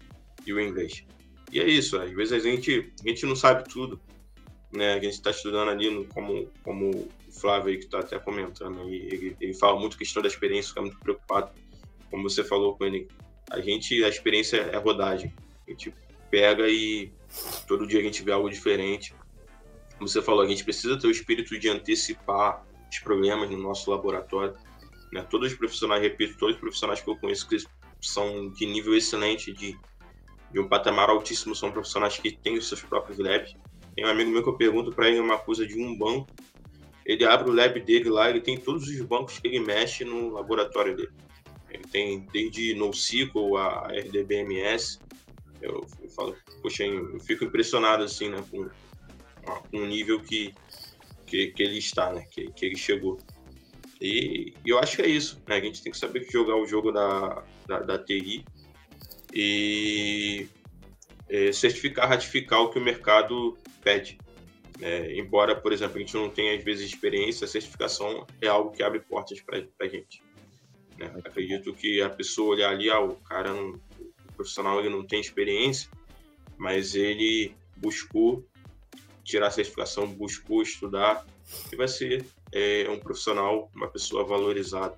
e 0.46 0.52
o 0.52 0.58
inglês. 0.58 1.04
E 1.52 1.60
é 1.60 1.66
isso, 1.66 1.98
às 2.00 2.10
vezes 2.10 2.32
a 2.32 2.38
gente, 2.38 2.90
a 3.04 3.08
gente 3.08 3.26
não 3.26 3.36
sabe 3.36 3.68
tudo, 3.68 4.00
né? 4.72 4.94
A 4.94 5.00
gente 5.00 5.12
está 5.12 5.30
estudando 5.30 5.68
ali, 5.68 5.90
no, 5.90 6.06
como, 6.06 6.50
como 6.62 6.90
o 6.90 7.32
Flávio 7.32 7.68
aí 7.68 7.76
que 7.76 7.84
está 7.84 8.00
até 8.00 8.18
comentando, 8.18 8.80
aí, 8.80 8.94
ele, 8.94 9.36
ele 9.38 9.52
fala 9.52 9.78
muito 9.78 9.98
questão 9.98 10.22
da 10.22 10.28
experiência, 10.28 10.70
fica 10.70 10.80
muito 10.80 10.98
preocupado 10.98 11.52
como 12.12 12.28
você 12.28 12.44
falou 12.44 12.76
ele, 12.82 13.08
a 13.50 13.58
gente, 13.58 14.04
a 14.04 14.08
experiência 14.08 14.58
é 14.58 14.76
rodagem. 14.76 15.34
A 15.66 15.70
gente 15.70 15.92
pega 16.30 16.68
e 16.68 17.10
todo 17.66 17.86
dia 17.86 18.00
a 18.00 18.02
gente 18.02 18.22
vê 18.22 18.30
algo 18.32 18.50
diferente. 18.50 19.14
Como 19.96 20.06
você 20.06 20.20
falou, 20.20 20.42
a 20.42 20.46
gente 20.46 20.62
precisa 20.62 20.98
ter 20.98 21.06
o 21.06 21.10
espírito 21.10 21.58
de 21.58 21.70
antecipar 21.70 22.64
os 22.90 22.98
problemas 22.98 23.48
no 23.48 23.56
nosso 23.56 23.90
laboratório. 23.90 24.54
Né? 25.10 25.22
Todos 25.22 25.52
os 25.52 25.58
profissionais, 25.58 26.02
repito, 26.02 26.36
todos 26.36 26.54
os 26.54 26.60
profissionais 26.60 27.00
que 27.00 27.08
eu 27.08 27.16
conheço 27.16 27.48
que 27.48 27.56
são 27.98 28.50
de 28.50 28.66
nível 28.66 28.94
excelente, 28.94 29.50
de, 29.50 29.74
de 30.52 30.60
um 30.60 30.68
patamar 30.68 31.08
altíssimo, 31.08 31.54
são 31.54 31.72
profissionais 31.72 32.18
que 32.18 32.30
têm 32.30 32.58
os 32.58 32.68
seus 32.68 32.82
próprios 32.82 33.18
labs. 33.18 33.56
Tem 33.96 34.04
um 34.04 34.08
amigo 34.08 34.30
meu 34.30 34.42
que 34.42 34.50
eu 34.50 34.56
pergunto 34.56 34.92
para 34.92 35.08
ele 35.08 35.18
uma 35.18 35.38
coisa 35.38 35.66
de 35.66 35.80
um 35.80 35.96
banco, 35.96 36.28
ele 37.06 37.24
abre 37.24 37.50
o 37.50 37.54
lab 37.54 37.80
dele 37.80 38.10
lá, 38.10 38.28
ele 38.28 38.40
tem 38.40 38.58
todos 38.58 38.86
os 38.86 39.00
bancos 39.00 39.38
que 39.38 39.48
ele 39.48 39.60
mexe 39.60 40.04
no 40.04 40.30
laboratório 40.30 40.94
dele. 40.94 41.12
Ele 41.72 41.84
tem 41.84 42.20
desde 42.32 42.74
NoSQL 42.74 43.56
a 43.56 43.88
RDBMS. 43.88 45.00
Eu, 45.60 45.86
eu 46.02 46.08
falo, 46.10 46.36
poxa, 46.60 46.84
eu 46.84 47.18
fico 47.20 47.44
impressionado 47.44 48.04
assim, 48.04 48.28
né, 48.28 48.44
com, 48.50 48.68
com 49.70 49.78
o 49.78 49.86
nível 49.86 50.20
que, 50.20 50.54
que, 51.26 51.48
que, 51.48 51.62
ele 51.62 51.78
está, 51.78 52.12
né, 52.12 52.26
que, 52.30 52.50
que 52.52 52.66
ele 52.66 52.76
chegou. 52.76 53.18
E, 54.00 54.52
e, 54.64 54.70
eu 54.70 54.78
acho 54.78 54.96
que 54.96 55.02
é 55.02 55.08
isso, 55.08 55.40
né? 55.46 55.56
A 55.56 55.60
gente 55.60 55.80
tem 55.82 55.92
que 55.92 55.98
saber 55.98 56.26
jogar 56.30 56.56
o 56.56 56.66
jogo 56.66 56.90
da, 56.90 57.44
da, 57.68 57.78
da 57.78 57.98
TI 57.98 58.44
e 59.32 60.48
é, 61.28 61.52
certificar, 61.52 62.08
ratificar 62.08 62.60
o 62.60 62.70
que 62.70 62.78
o 62.78 62.82
mercado 62.82 63.56
pede. 63.82 64.18
É, 64.80 65.16
embora, 65.16 65.54
por 65.54 65.72
exemplo, 65.72 65.96
a 65.96 66.00
gente 66.00 66.14
não 66.14 66.28
tenha 66.28 66.56
às 66.56 66.64
vezes 66.64 66.86
experiência, 66.86 67.44
a 67.44 67.48
certificação 67.48 68.26
é 68.40 68.48
algo 68.48 68.72
que 68.72 68.82
abre 68.82 68.98
portas 68.98 69.40
para 69.40 69.64
a 69.80 69.88
gente. 69.88 70.20
Né? 71.08 71.22
Acredito 71.24 71.72
que 71.72 72.00
a 72.00 72.10
pessoa 72.10 72.54
olhar 72.54 72.70
ali, 72.70 72.90
ah, 72.90 73.00
o 73.00 73.16
cara, 73.16 73.52
não, 73.52 73.70
o 73.70 74.32
profissional 74.36 74.78
ele 74.80 74.88
não 74.88 75.04
tem 75.04 75.20
experiência, 75.20 75.90
mas 76.56 76.94
ele 76.94 77.54
buscou 77.76 78.44
tirar 79.24 79.48
a 79.48 79.50
certificação, 79.50 80.06
buscou 80.06 80.62
estudar 80.62 81.24
e 81.72 81.76
vai 81.76 81.88
ser 81.88 82.24
é, 82.52 82.88
um 82.88 82.98
profissional, 82.98 83.70
uma 83.74 83.88
pessoa 83.88 84.24
valorizada 84.24 84.96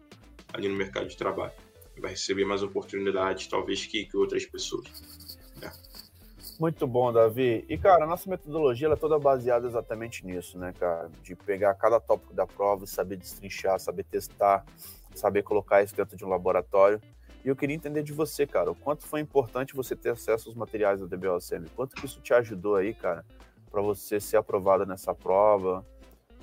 ali 0.53 0.69
no 0.69 0.77
mercado 0.77 1.09
de 1.09 1.17
trabalho. 1.17 1.53
Vai 1.99 2.11
receber 2.11 2.45
mais 2.45 2.63
oportunidades, 2.63 3.47
talvez, 3.47 3.87
que, 3.87 4.05
que 4.05 4.17
outras 4.17 4.45
pessoas. 4.45 4.89
Né? 5.61 5.71
Muito 6.59 6.87
bom, 6.87 7.13
Davi. 7.13 7.65
E, 7.69 7.77
cara, 7.77 8.05
a 8.05 8.07
nossa 8.07 8.29
metodologia 8.29 8.89
é 8.89 8.97
toda 8.97 9.19
baseada 9.19 9.67
exatamente 9.67 10.25
nisso, 10.25 10.59
né, 10.59 10.73
cara? 10.79 11.11
De 11.23 11.35
pegar 11.35 11.75
cada 11.75 12.01
tópico 12.01 12.33
da 12.33 12.47
prova 12.47 12.87
saber 12.87 13.17
destrinchar, 13.17 13.79
saber 13.79 14.05
testar, 14.05 14.65
saber 15.19 15.43
colocar 15.43 15.83
isso 15.83 15.95
dentro 15.95 16.17
de 16.17 16.25
um 16.25 16.29
laboratório. 16.29 17.01
E 17.45 17.49
eu 17.49 17.57
queria 17.57 17.77
entender 17.77 18.03
de 18.03 18.13
você, 18.13 18.47
cara, 18.47 18.71
o 18.71 18.75
quanto 18.75 19.07
foi 19.07 19.21
importante 19.21 19.75
você 19.75 19.95
ter 19.95 20.11
acesso 20.11 20.49
aos 20.49 20.57
materiais 20.57 21.01
da 21.01 21.07
DBOCM, 21.07 21.69
quanto 21.77 21.95
que 21.95 22.07
isso 22.07 22.21
te 22.21 22.33
ajudou 22.33 22.77
aí, 22.77 22.95
cara, 22.95 23.25
para 23.71 23.83
você 23.83 24.19
ser 24.19 24.39
aprovada 24.39 24.87
nessa 24.87 25.15
prova, 25.15 25.85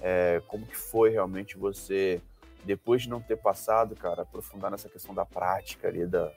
é, 0.01 0.41
como 0.47 0.65
que 0.65 0.77
foi 0.77 1.09
realmente 1.09 1.57
você, 1.57 2.21
depois 2.63 3.03
de 3.03 3.09
não 3.09 3.21
ter 3.21 3.37
passado, 3.37 3.95
cara, 3.95 4.21
aprofundar 4.23 4.69
nessa 4.69 4.89
questão 4.89 5.13
da 5.13 5.25
prática 5.25 5.87
ali, 5.87 6.05
da, 6.05 6.31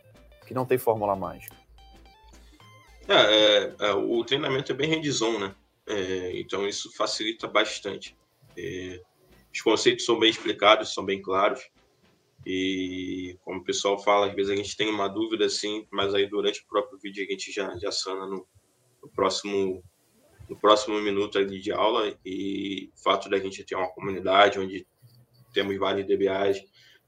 que 0.47 0.55
não 0.55 0.65
tem 0.65 0.79
fórmula 0.79 1.15
mágica. 1.15 1.57
É, 3.09 3.15
é, 3.15 3.75
é 3.81 3.93
o 3.93 4.25
treinamento 4.25 4.73
é 4.73 4.75
bem 4.75 4.89
hands-on, 4.91 5.39
né? 5.39 5.55
É, 5.87 6.39
então 6.41 6.67
isso 6.67 6.91
facilita 6.97 7.47
bastante. 7.47 8.17
É, 8.57 9.01
os 9.53 9.61
conceitos 9.61 10.05
são 10.05 10.19
bem 10.19 10.31
explicados, 10.31 10.95
são 10.95 11.05
bem 11.05 11.21
claros. 11.21 11.69
E 12.47 13.39
como 13.43 13.61
o 13.61 13.65
pessoal 13.65 13.99
fala, 14.03 14.27
às 14.29 14.35
vezes 14.35 14.51
a 14.51 14.57
gente 14.57 14.77
tem 14.77 14.89
uma 14.89 15.09
dúvida 15.09 15.47
assim, 15.47 15.87
mas 15.91 16.15
aí 16.15 16.29
durante 16.29 16.61
o 16.61 16.67
próprio 16.67 16.99
vídeo 16.99 17.25
a 17.27 17.31
gente 17.31 17.51
já, 17.51 17.77
já 17.79 17.91
sana 17.91 18.27
no, 18.27 18.47
no 19.03 19.09
próximo 19.11 19.83
no 20.49 20.57
próximo 20.57 21.01
minuto 21.01 21.39
ali 21.39 21.59
de 21.59 21.73
aula 21.73 22.15
e 22.25 22.91
o 22.95 23.03
fato 23.03 23.31
da 23.31 23.39
gente 23.39 23.65
ter 23.65 23.75
uma 23.75 23.89
comunidade 23.89 24.59
onde 24.59 24.87
temos 25.55 25.77
vários 25.79 26.07
DBAs, 26.07 26.61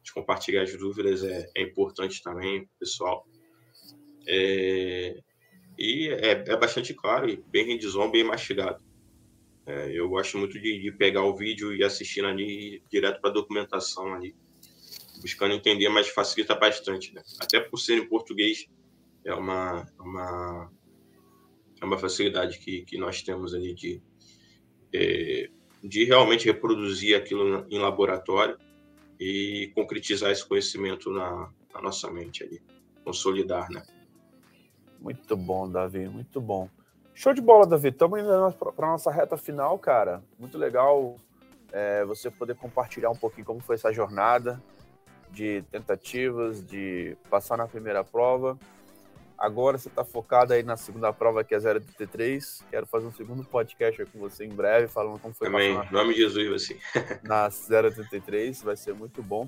de 0.03 0.13
compartilhar 0.13 0.63
as 0.63 0.75
dúvidas 0.77 1.23
é, 1.25 1.51
é 1.55 1.63
importante 1.63 2.23
também, 2.23 2.69
pessoal. 2.79 3.27
É, 4.27 5.21
e 5.77 6.09
é, 6.09 6.45
é, 6.47 6.57
bastante 6.57 6.95
claro 6.95 7.29
e 7.29 7.37
bem 7.37 7.67
hands 7.67 7.95
bem 8.11 8.25
mastigado. 8.25 8.83
É, 9.67 9.91
eu 9.93 10.09
gosto 10.09 10.39
muito 10.39 10.59
de, 10.61 10.81
de, 10.81 10.93
pegar 10.93 11.25
o 11.25 11.37
vídeo 11.37 11.75
e 11.75 11.83
assistir 11.83 12.25
ali 12.25 12.83
direto 12.89 13.21
para 13.21 13.31
a 13.31 13.33
documentação 13.33 14.15
ali 14.15 14.35
buscando 15.21 15.55
entender, 15.55 15.89
mas 15.89 16.09
facilita 16.09 16.55
bastante, 16.55 17.15
né? 17.15 17.23
Até 17.41 17.61
por 17.61 17.79
ser 17.79 17.99
em 17.99 18.09
português, 18.09 18.67
é 19.25 19.35
uma, 19.35 19.87
é 19.99 20.03
uma, 20.03 20.73
é 21.81 21.85
uma 21.85 21.99
facilidade 21.99 22.59
que, 22.59 22.83
que 22.83 22.99
nós 22.99 23.23
temos 23.23 23.55
ali 23.55 23.75
de, 23.75 24.01
é, 24.95 25.51
de 25.83 26.05
realmente 26.05 26.47
reproduzir 26.47 27.17
aquilo 27.17 27.67
em 27.69 27.79
laboratório 27.79 28.57
e 29.19 29.73
concretizar 29.75 30.31
esse 30.31 30.47
conhecimento 30.47 31.11
na, 31.11 31.51
na 31.75 31.83
nossa 31.83 32.11
mente 32.11 32.45
ali, 32.45 32.63
consolidar, 33.05 33.71
né? 33.71 33.83
Muito 35.01 35.37
bom, 35.37 35.69
Davi, 35.69 36.09
muito 36.09 36.41
bom. 36.41 36.69
Show 37.15 37.33
de 37.33 37.41
bola, 37.41 37.67
Davi. 37.67 37.89
Estamos 37.89 38.21
indo 38.21 38.53
para 38.53 38.87
nossa 38.87 39.11
reta 39.11 39.37
final, 39.37 39.79
cara. 39.79 40.23
Muito 40.39 40.59
legal 40.59 41.17
é, 41.73 42.05
você 42.05 42.31
poder 42.31 42.57
compartilhar 42.57 43.11
um 43.11 43.17
pouquinho 43.17 43.47
como 43.47 43.61
foi 43.61 43.77
essa 43.77 43.93
jornada 43.93 44.63
de 45.37 45.63
tentativas 45.71 46.65
de 46.65 47.15
passar 47.29 47.59
na 47.59 47.69
primeira 47.69 48.03
prova. 48.03 48.59
Agora 49.37 49.77
você 49.77 49.89
está 49.89 50.03
focado 50.03 50.55
aí 50.55 50.63
na 50.63 50.79
segunda 50.79 51.13
prova, 51.13 51.45
que 51.45 51.55
é 51.55 51.59
033. 51.59 52.65
Quero 52.71 52.87
fazer 52.87 53.07
um 53.07 53.13
segundo 53.13 53.45
podcast 53.45 54.03
com 54.07 54.19
você 54.19 54.47
em 54.47 54.49
breve, 54.49 54.89
falando 54.89 55.19
como 55.19 55.35
foi 55.35 55.49
Também, 55.49 55.77
em 55.77 55.93
nome 55.93 56.15
de 56.15 56.21
Jesus, 56.21 56.63
assim. 56.63 56.79
na 57.23 57.51
033, 57.51 58.63
vai 58.63 58.79
ser 58.79 58.95
muito 58.95 59.23
bom. 59.23 59.47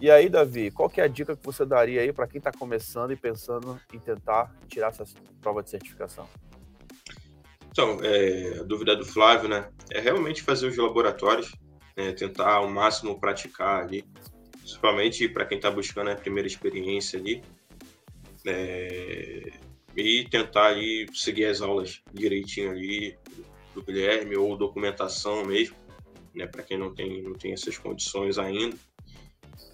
E 0.00 0.08
aí, 0.08 0.28
Davi, 0.28 0.70
qual 0.70 0.88
que 0.88 1.00
é 1.00 1.04
a 1.04 1.08
dica 1.08 1.36
que 1.36 1.44
você 1.44 1.66
daria 1.66 2.02
aí 2.02 2.12
para 2.12 2.28
quem 2.28 2.38
está 2.38 2.52
começando 2.52 3.10
e 3.10 3.16
pensando 3.16 3.80
em 3.92 3.98
tentar 3.98 4.54
tirar 4.68 4.88
essa 4.88 5.04
prova 5.42 5.60
de 5.60 5.70
certificação? 5.70 6.28
Então, 7.72 7.98
é, 8.00 8.60
a 8.60 8.62
dúvida 8.62 8.94
do 8.94 9.04
Flávio, 9.04 9.48
né? 9.48 9.68
É 9.90 10.00
realmente 10.00 10.42
fazer 10.42 10.68
os 10.68 10.76
laboratórios, 10.76 11.52
é, 11.96 12.12
tentar 12.12 12.52
ao 12.52 12.70
máximo 12.70 13.18
praticar 13.18 13.82
ali 13.82 14.04
principalmente 14.70 15.28
para 15.28 15.44
quem 15.44 15.56
está 15.56 15.70
buscando 15.70 16.10
a 16.10 16.16
primeira 16.16 16.46
experiência 16.46 17.18
ali, 17.18 17.42
é, 18.46 19.52
e 19.96 20.24
tentar 20.30 20.68
ali 20.68 21.06
seguir 21.12 21.46
as 21.46 21.60
aulas 21.60 22.00
direitinho 22.12 22.70
ali 22.70 23.18
do 23.74 23.82
Guilherme 23.82 24.36
ou 24.36 24.56
documentação 24.56 25.44
mesmo, 25.44 25.76
né, 26.34 26.46
para 26.46 26.62
quem 26.62 26.78
não 26.78 26.94
tem, 26.94 27.20
não 27.22 27.34
tem 27.34 27.52
essas 27.52 27.76
condições 27.76 28.38
ainda. 28.38 28.76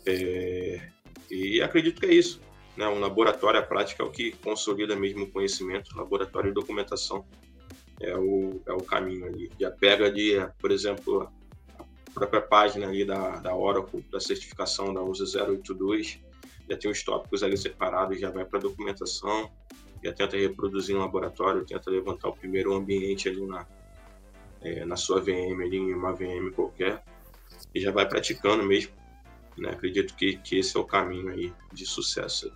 É, 0.06 0.88
e 1.30 1.60
acredito 1.60 2.00
que 2.00 2.06
é 2.06 2.14
isso. 2.14 2.40
Né, 2.76 2.86
um 2.88 2.98
laboratório, 2.98 3.60
a 3.60 3.62
prática 3.62 4.02
é 4.02 4.06
o 4.06 4.10
que 4.10 4.32
consolida 4.32 4.96
mesmo 4.96 5.24
o 5.24 5.30
conhecimento, 5.30 5.96
laboratório 5.96 6.50
e 6.50 6.54
documentação 6.54 7.26
é 8.00 8.16
o, 8.16 8.60
é 8.66 8.72
o 8.72 8.82
caminho 8.82 9.26
ali. 9.26 9.50
Já 9.58 9.70
pega 9.70 10.06
ali, 10.06 10.32
por 10.58 10.70
exemplo, 10.70 11.30
própria 12.16 12.40
página 12.40 12.86
ali 12.86 13.04
da, 13.04 13.36
da 13.36 13.54
Oracle, 13.54 14.02
da 14.10 14.18
certificação 14.18 14.94
da 14.94 15.02
USA 15.02 15.44
082, 15.44 16.18
já 16.68 16.76
tem 16.76 16.90
os 16.90 17.02
tópicos 17.02 17.42
ali 17.42 17.58
separados, 17.58 18.18
já 18.18 18.30
vai 18.30 18.44
para 18.46 18.58
documentação, 18.58 19.50
já 20.02 20.12
tenta 20.14 20.36
reproduzir 20.36 20.96
em 20.96 20.98
laboratório, 20.98 21.66
tenta 21.66 21.90
levantar 21.90 22.28
o 22.28 22.32
primeiro 22.32 22.74
ambiente 22.74 23.28
ali 23.28 23.44
na, 23.44 23.66
é, 24.62 24.84
na 24.86 24.96
sua 24.96 25.20
VM, 25.20 25.60
ali 25.62 25.76
em 25.76 25.92
uma 25.92 26.14
VM 26.14 26.50
qualquer, 26.54 27.04
e 27.74 27.80
já 27.80 27.92
vai 27.92 28.08
praticando 28.08 28.64
mesmo. 28.64 28.92
Né? 29.58 29.70
Acredito 29.70 30.14
que, 30.16 30.38
que 30.38 30.58
esse 30.58 30.74
é 30.74 30.80
o 30.80 30.84
caminho 30.84 31.28
aí 31.28 31.52
de 31.70 31.84
sucesso. 31.84 32.50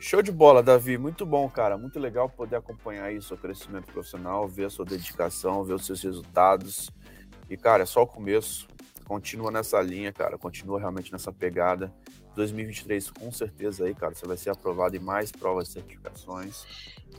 Show 0.00 0.20
de 0.20 0.32
bola, 0.32 0.62
Davi. 0.62 0.98
Muito 0.98 1.24
bom, 1.24 1.48
cara. 1.48 1.78
Muito 1.78 1.98
legal 2.00 2.28
poder 2.28 2.56
acompanhar 2.56 3.04
aí 3.04 3.22
seu 3.22 3.38
crescimento 3.38 3.86
profissional, 3.86 4.46
ver 4.46 4.64
a 4.64 4.70
sua 4.70 4.84
dedicação, 4.84 5.64
ver 5.64 5.74
os 5.74 5.86
seus 5.86 6.02
resultados. 6.02 6.90
E, 7.48 7.56
cara, 7.56 7.82
é 7.82 7.86
só 7.86 8.02
o 8.02 8.06
começo. 8.06 8.66
Continua 9.06 9.50
nessa 9.50 9.80
linha, 9.82 10.12
cara. 10.12 10.38
Continua 10.38 10.78
realmente 10.78 11.12
nessa 11.12 11.32
pegada. 11.32 11.92
2023, 12.34 13.10
com 13.10 13.30
certeza 13.30 13.84
aí, 13.84 13.94
cara, 13.94 14.14
você 14.14 14.26
vai 14.26 14.36
ser 14.36 14.50
aprovado 14.50 14.96
em 14.96 14.98
mais 14.98 15.30
provas 15.30 15.68
e 15.68 15.72
certificações. 15.72 16.64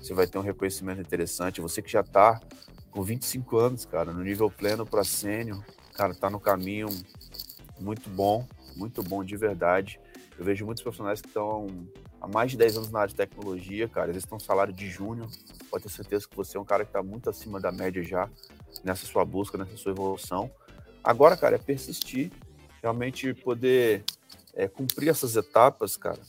Você 0.02 0.14
vai 0.14 0.28
ter 0.28 0.38
um 0.38 0.42
reconhecimento 0.42 1.00
interessante. 1.00 1.62
Você 1.62 1.82
que 1.82 1.92
já 1.92 2.04
tá 2.04 2.40
com 2.92 3.02
25 3.02 3.58
anos, 3.58 3.86
cara, 3.86 4.12
no 4.12 4.24
nível 4.24 4.50
pleno 4.50 4.86
para 4.86 5.04
sênior, 5.04 5.64
cara, 5.94 6.14
tá 6.14 6.30
no 6.30 6.40
caminho 6.40 6.88
muito 7.80 8.10
bom, 8.10 8.48
muito 8.76 9.02
bom 9.04 9.24
de 9.24 9.36
verdade. 9.38 10.00
Eu 10.38 10.44
vejo 10.44 10.66
muitos 10.66 10.84
profissionais 10.84 11.22
que 11.22 11.28
estão 11.28 11.68
há 12.20 12.28
mais 12.28 12.52
de 12.52 12.58
10 12.58 12.78
anos 12.78 12.92
na 12.92 13.00
área 13.00 13.10
de 13.10 13.16
tecnologia, 13.16 13.88
cara, 13.88 14.10
eles 14.10 14.24
estão 14.24 14.40
salário 14.40 14.74
de 14.74 14.90
júnior. 14.90 15.30
Pode 15.70 15.84
ter 15.84 15.90
certeza 15.90 16.28
que 16.28 16.36
você 16.36 16.58
é 16.58 16.60
um 16.60 16.66
cara 16.66 16.84
que 16.84 16.90
está 16.90 17.02
muito 17.02 17.30
acima 17.30 17.60
da 17.60 17.72
média 17.72 18.04
já 18.04 18.30
nessa 18.84 19.06
sua 19.06 19.26
busca, 19.26 19.58
nessa 19.58 19.78
sua 19.78 19.92
evolução. 19.92 20.52
Agora, 21.04 21.38
cara, 21.38 21.56
é 21.56 21.60
persistir, 21.60 22.32
realmente 22.82 23.34
poder 23.34 24.04
é, 24.54 24.68
cumprir 24.68 25.10
essas 25.10 25.36
etapas, 25.36 25.96
cara. 25.98 26.20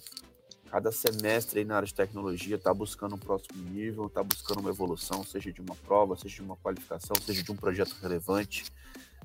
Cada 0.71 0.91
semestre 0.91 1.61
aí 1.61 1.65
na 1.65 1.77
área 1.77 1.87
de 1.87 1.95
tecnologia 1.95 2.57
está 2.57 2.75
buscando 2.75 3.15
um 3.15 3.19
próximo 3.19 3.63
nível, 3.71 4.07
está 4.07 4.23
buscando 4.23 4.61
uma 4.61 4.71
evolução, 4.71 5.25
seja 5.25 5.53
de 5.53 5.61
uma 5.61 5.75
prova, 5.77 6.17
seja 6.17 6.37
de 6.37 6.43
uma 6.43 6.57
qualificação, 6.57 7.15
seja 7.25 7.43
de 7.43 7.53
um 7.53 7.57
projeto 7.57 7.97
relevante, 8.03 8.65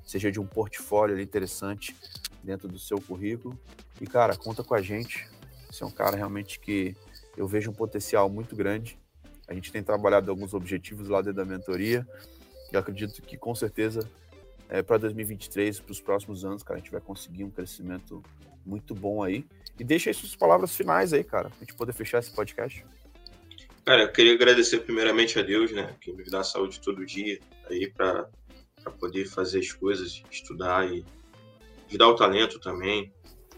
seja 0.05 0.31
de 0.31 0.39
um 0.39 0.45
portfólio 0.45 1.19
interessante 1.19 1.95
dentro 2.43 2.67
do 2.67 2.77
seu 2.77 3.01
currículo. 3.01 3.59
E, 3.99 4.05
cara, 4.05 4.35
conta 4.37 4.63
com 4.63 4.75
a 4.75 4.81
gente. 4.81 5.27
Você 5.69 5.83
é 5.83 5.87
um 5.87 5.91
cara 5.91 6.15
realmente 6.15 6.59
que 6.59 6.95
eu 7.35 7.47
vejo 7.47 7.71
um 7.71 7.73
potencial 7.73 8.29
muito 8.29 8.55
grande. 8.55 8.99
A 9.47 9.53
gente 9.53 9.71
tem 9.71 9.83
trabalhado 9.83 10.29
alguns 10.29 10.53
objetivos 10.53 11.09
lá 11.09 11.21
dentro 11.21 11.37
da 11.37 11.45
mentoria. 11.45 12.07
E 12.71 12.77
acredito 12.77 13.21
que, 13.21 13.37
com 13.37 13.53
certeza, 13.53 14.09
é, 14.69 14.81
para 14.81 14.97
2023, 14.97 15.79
para 15.79 15.91
os 15.91 15.99
próximos 15.99 16.45
anos, 16.45 16.63
cara, 16.63 16.79
a 16.79 16.81
gente 16.81 16.91
vai 16.91 17.01
conseguir 17.01 17.43
um 17.43 17.49
crescimento 17.49 18.23
muito 18.65 18.95
bom 18.95 19.23
aí. 19.23 19.45
E 19.79 19.83
deixa 19.83 20.09
aí 20.09 20.13
suas 20.13 20.35
palavras 20.35 20.75
finais 20.75 21.13
aí, 21.13 21.23
cara, 21.23 21.49
pra 21.49 21.59
gente 21.59 21.73
poder 21.73 21.93
fechar 21.93 22.19
esse 22.19 22.31
podcast. 22.31 22.85
Cara, 23.85 24.03
eu 24.03 24.11
queria 24.11 24.33
agradecer 24.33 24.79
primeiramente 24.81 25.37
a 25.39 25.41
Deus, 25.41 25.71
né, 25.71 25.95
que 25.99 26.13
nos 26.13 26.29
dá 26.29 26.43
saúde 26.43 26.79
todo 26.79 27.05
dia 27.05 27.39
aí 27.69 27.91
para 27.91 28.29
poder 28.99 29.25
fazer 29.25 29.59
as 29.59 29.73
coisas, 29.73 30.21
estudar 30.29 30.87
e 30.87 31.03
nos 31.89 31.97
dar 31.97 32.07
o 32.07 32.15
talento 32.15 32.59
também 32.59 33.11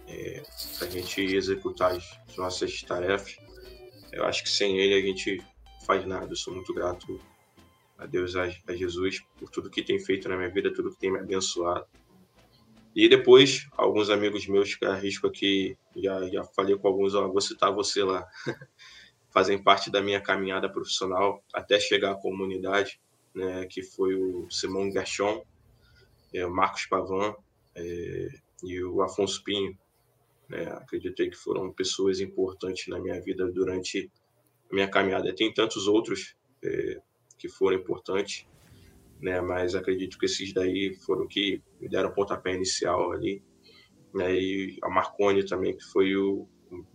é, 0.07 0.41
para 0.77 0.87
a 0.87 0.91
gente 0.91 1.21
executar 1.21 1.91
as 1.91 2.37
nossas 2.37 2.81
tarefas. 2.81 3.37
Eu 4.11 4.25
acho 4.25 4.43
que 4.43 4.49
sem 4.49 4.77
ele 4.77 4.93
a 4.93 5.01
gente 5.01 5.43
faz 5.85 6.05
nada. 6.05 6.31
Eu 6.31 6.35
sou 6.35 6.53
muito 6.53 6.73
grato 6.73 7.19
a 8.03 8.05
Deus, 8.05 8.35
a, 8.35 8.43
a 8.43 8.75
Jesus, 8.75 9.21
por 9.37 9.49
tudo 9.49 9.69
que 9.69 9.81
tem 9.81 9.97
feito 9.99 10.27
na 10.27 10.35
minha 10.35 10.49
vida, 10.49 10.73
tudo 10.73 10.91
que 10.91 10.99
tem 10.99 11.11
me 11.11 11.19
abençoado. 11.19 11.85
E 12.95 13.09
depois, 13.09 13.67
alguns 13.71 14.09
amigos 14.09 14.47
meus 14.47 14.75
que 14.75 14.85
arrisco 14.85 15.25
aqui, 15.25 15.75
já, 15.95 16.27
já 16.29 16.43
falei 16.43 16.77
com 16.77 16.87
alguns, 16.87 17.15
ó, 17.15 17.27
vou 17.27 17.41
citar 17.41 17.73
você 17.73 18.03
lá, 18.03 18.27
fazem 19.31 19.61
parte 19.61 19.89
da 19.89 20.01
minha 20.01 20.21
caminhada 20.21 20.69
profissional 20.69 21.43
até 21.53 21.79
chegar 21.79 22.11
à 22.11 22.15
comunidade, 22.15 22.99
né, 23.33 23.65
que 23.65 23.81
foi 23.81 24.13
o 24.15 24.47
Simão 24.51 24.91
Gachon, 24.91 25.43
é, 26.33 26.45
o 26.45 26.51
Marcos 26.51 26.85
Pavan 26.85 27.33
é, 27.73 28.27
e 28.63 28.83
o 28.83 29.01
Afonso 29.01 29.43
Pinho. 29.43 29.75
Né, 30.47 30.65
acreditei 30.73 31.29
que 31.29 31.37
foram 31.37 31.71
pessoas 31.71 32.19
importantes 32.19 32.87
na 32.87 32.99
minha 32.99 33.19
vida 33.21 33.49
durante 33.49 34.11
a 34.69 34.75
minha 34.75 34.87
caminhada. 34.87 35.33
Tem 35.33 35.51
tantos 35.51 35.87
outros 35.87 36.35
é, 36.63 37.01
que 37.43 37.49
foram 37.49 37.77
importantes, 37.77 38.47
né? 39.21 39.41
Mas 39.41 39.75
acredito 39.75 40.17
que 40.17 40.25
esses 40.25 40.53
daí 40.53 40.95
foram 41.05 41.27
que 41.27 41.61
me 41.81 41.89
deram 41.89 42.13
pontapé 42.13 42.55
inicial 42.55 43.11
ali. 43.11 43.43
Né? 44.13 44.33
E 44.33 44.79
a 44.81 44.89
Marconi 44.89 45.45
também, 45.45 45.75
que 45.75 45.83
foi 45.83 46.15
o, 46.15 46.47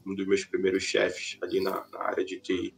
um 0.07 0.15
dos 0.15 0.27
meus 0.27 0.47
primeiros 0.47 0.85
chefes 0.85 1.37
ali 1.43 1.61
na, 1.61 1.87
na 1.93 2.01
área 2.01 2.25
de 2.25 2.41
TI, 2.41 2.75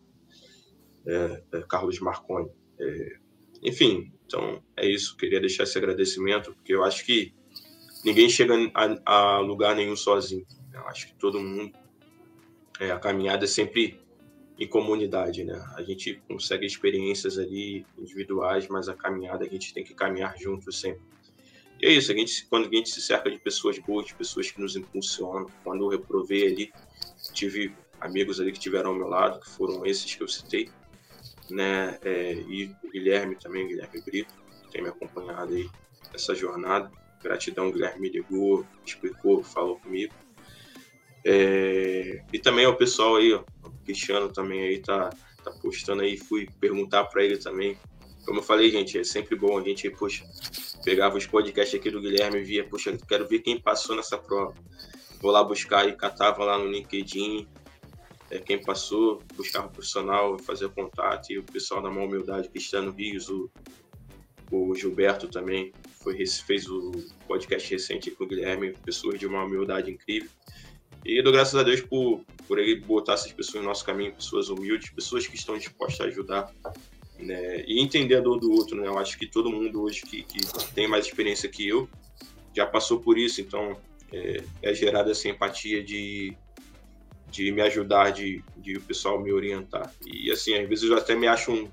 é, 1.06 1.42
é, 1.52 1.62
Carlos 1.68 2.00
Marconi. 2.00 2.50
É, 2.80 3.18
enfim, 3.62 4.12
então 4.26 4.60
é 4.76 4.88
isso. 4.88 5.16
Queria 5.16 5.38
deixar 5.38 5.62
esse 5.62 5.78
agradecimento, 5.78 6.52
porque 6.52 6.74
eu 6.74 6.82
acho 6.82 7.06
que 7.06 7.32
ninguém 8.04 8.28
chega 8.28 8.54
a, 8.74 9.36
a 9.36 9.38
lugar 9.38 9.76
nenhum 9.76 9.94
sozinho. 9.94 10.44
Eu 10.74 10.88
acho 10.88 11.06
que 11.06 11.14
todo 11.14 11.38
mundo, 11.38 11.72
é, 12.80 12.90
a 12.90 12.98
caminhada 12.98 13.44
é 13.44 13.48
sempre 13.48 14.00
em 14.60 14.66
comunidade, 14.66 15.42
né? 15.42 15.58
A 15.74 15.82
gente 15.82 16.22
consegue 16.28 16.66
experiências 16.66 17.38
ali 17.38 17.86
individuais, 17.96 18.68
mas 18.68 18.90
a 18.90 18.94
caminhada 18.94 19.46
a 19.46 19.48
gente 19.48 19.72
tem 19.72 19.82
que 19.82 19.94
caminhar 19.94 20.36
juntos 20.38 20.78
sempre. 20.78 21.00
E 21.80 21.86
é 21.86 21.90
isso, 21.90 22.12
a 22.12 22.14
gente, 22.14 22.46
quando 22.46 22.68
a 22.68 22.70
gente 22.70 22.90
se 22.90 23.00
cerca 23.00 23.30
de 23.30 23.38
pessoas 23.38 23.78
boas, 23.78 24.06
de 24.06 24.14
pessoas 24.14 24.50
que 24.50 24.60
nos 24.60 24.76
impulsionam, 24.76 25.46
quando 25.64 25.84
eu 25.84 25.88
reprovei 25.88 26.46
ali, 26.46 26.72
tive 27.32 27.74
amigos 27.98 28.38
ali 28.38 28.52
que 28.52 28.60
tiveram 28.60 28.90
ao 28.90 28.96
meu 28.96 29.08
lado, 29.08 29.40
que 29.40 29.48
foram 29.48 29.86
esses 29.86 30.14
que 30.14 30.22
eu 30.22 30.28
citei, 30.28 30.68
né? 31.48 31.98
É, 32.02 32.34
e 32.34 32.70
o 32.84 32.90
Guilherme 32.90 33.36
também, 33.36 33.66
Guilherme 33.66 34.02
Brito, 34.02 34.34
que 34.64 34.72
tem 34.72 34.82
me 34.82 34.90
acompanhado 34.90 35.54
aí 35.54 35.70
nessa 36.12 36.34
jornada. 36.34 36.92
Gratidão, 37.22 37.72
Guilherme 37.72 38.00
me 38.00 38.08
ligou, 38.10 38.66
explicou, 38.84 39.42
falou 39.42 39.78
comigo. 39.80 40.12
É, 41.24 42.22
e 42.30 42.38
também 42.38 42.66
o 42.66 42.76
pessoal 42.76 43.16
aí, 43.16 43.32
ó, 43.32 43.42
Cristiano 43.90 44.28
também 44.28 44.62
aí 44.62 44.78
tá, 44.78 45.10
tá 45.42 45.50
postando 45.62 46.02
aí, 46.02 46.16
fui 46.16 46.48
perguntar 46.60 47.04
para 47.04 47.24
ele 47.24 47.36
também. 47.36 47.76
Como 48.24 48.38
eu 48.38 48.42
falei, 48.42 48.70
gente, 48.70 48.98
é 48.98 49.04
sempre 49.04 49.34
bom 49.34 49.58
a 49.58 49.62
gente, 49.62 49.90
poxa, 49.90 50.24
pegava 50.84 51.16
os 51.16 51.26
podcasts 51.26 51.78
aqui 51.78 51.90
do 51.90 52.00
Guilherme 52.00 52.40
e 52.40 52.44
via, 52.44 52.64
poxa, 52.64 52.96
quero 53.08 53.26
ver 53.26 53.40
quem 53.40 53.60
passou 53.60 53.96
nessa 53.96 54.16
prova. 54.16 54.54
Vou 55.20 55.30
lá 55.30 55.42
buscar 55.42 55.88
e 55.88 55.96
catava 55.96 56.44
lá 56.44 56.58
no 56.58 56.70
LinkedIn 56.70 57.46
é, 58.30 58.38
quem 58.38 58.62
passou, 58.62 59.20
buscar 59.34 59.66
o 59.66 59.70
profissional, 59.70 60.38
fazer 60.38 60.68
contato, 60.70 61.32
e 61.32 61.38
o 61.38 61.42
pessoal 61.42 61.82
da 61.82 61.90
mão 61.90 62.04
humildade, 62.04 62.48
Cristiano 62.48 62.92
Rios, 62.92 63.28
o, 63.28 63.50
o 64.50 64.74
Gilberto 64.74 65.28
também, 65.28 65.72
foi, 66.00 66.24
fez 66.26 66.68
o 66.68 66.92
podcast 67.26 67.68
recente 67.70 68.10
com 68.12 68.24
o 68.24 68.26
Guilherme, 68.28 68.72
pessoas 68.84 69.18
de 69.18 69.26
uma 69.26 69.44
humildade 69.44 69.90
incrível. 69.90 70.30
E 71.04 71.22
dou 71.22 71.32
graças 71.32 71.54
a 71.54 71.62
Deus 71.62 71.80
por, 71.80 72.24
por 72.46 72.58
ele 72.58 72.80
botar 72.80 73.14
essas 73.14 73.32
pessoas 73.32 73.62
no 73.62 73.68
nosso 73.68 73.84
caminho, 73.84 74.12
pessoas 74.12 74.48
humildes, 74.48 74.90
pessoas 74.90 75.26
que 75.26 75.34
estão 75.34 75.56
dispostas 75.56 76.00
a 76.00 76.04
ajudar. 76.10 76.52
Né? 77.18 77.64
E 77.66 77.80
entender 77.80 78.16
a 78.16 78.20
dor 78.20 78.38
do 78.38 78.50
outro, 78.52 78.80
né? 78.80 78.86
Eu 78.86 78.98
acho 78.98 79.18
que 79.18 79.26
todo 79.26 79.50
mundo 79.50 79.82
hoje 79.82 80.02
que, 80.02 80.22
que 80.22 80.38
tem 80.74 80.88
mais 80.88 81.06
experiência 81.06 81.48
que 81.48 81.68
eu 81.68 81.88
já 82.56 82.66
passou 82.66 83.00
por 83.00 83.18
isso, 83.18 83.40
então 83.40 83.76
é, 84.12 84.42
é 84.62 84.74
gerada 84.74 85.10
essa 85.10 85.28
empatia 85.28 85.82
de, 85.82 86.36
de 87.30 87.52
me 87.52 87.60
ajudar, 87.62 88.10
de, 88.10 88.42
de 88.56 88.76
o 88.76 88.80
pessoal 88.80 89.20
me 89.20 89.32
orientar. 89.32 89.92
E 90.06 90.30
assim, 90.30 90.54
às 90.54 90.68
vezes 90.68 90.90
eu 90.90 90.96
até 90.96 91.14
me 91.14 91.26
acho 91.26 91.52
um, 91.52 91.70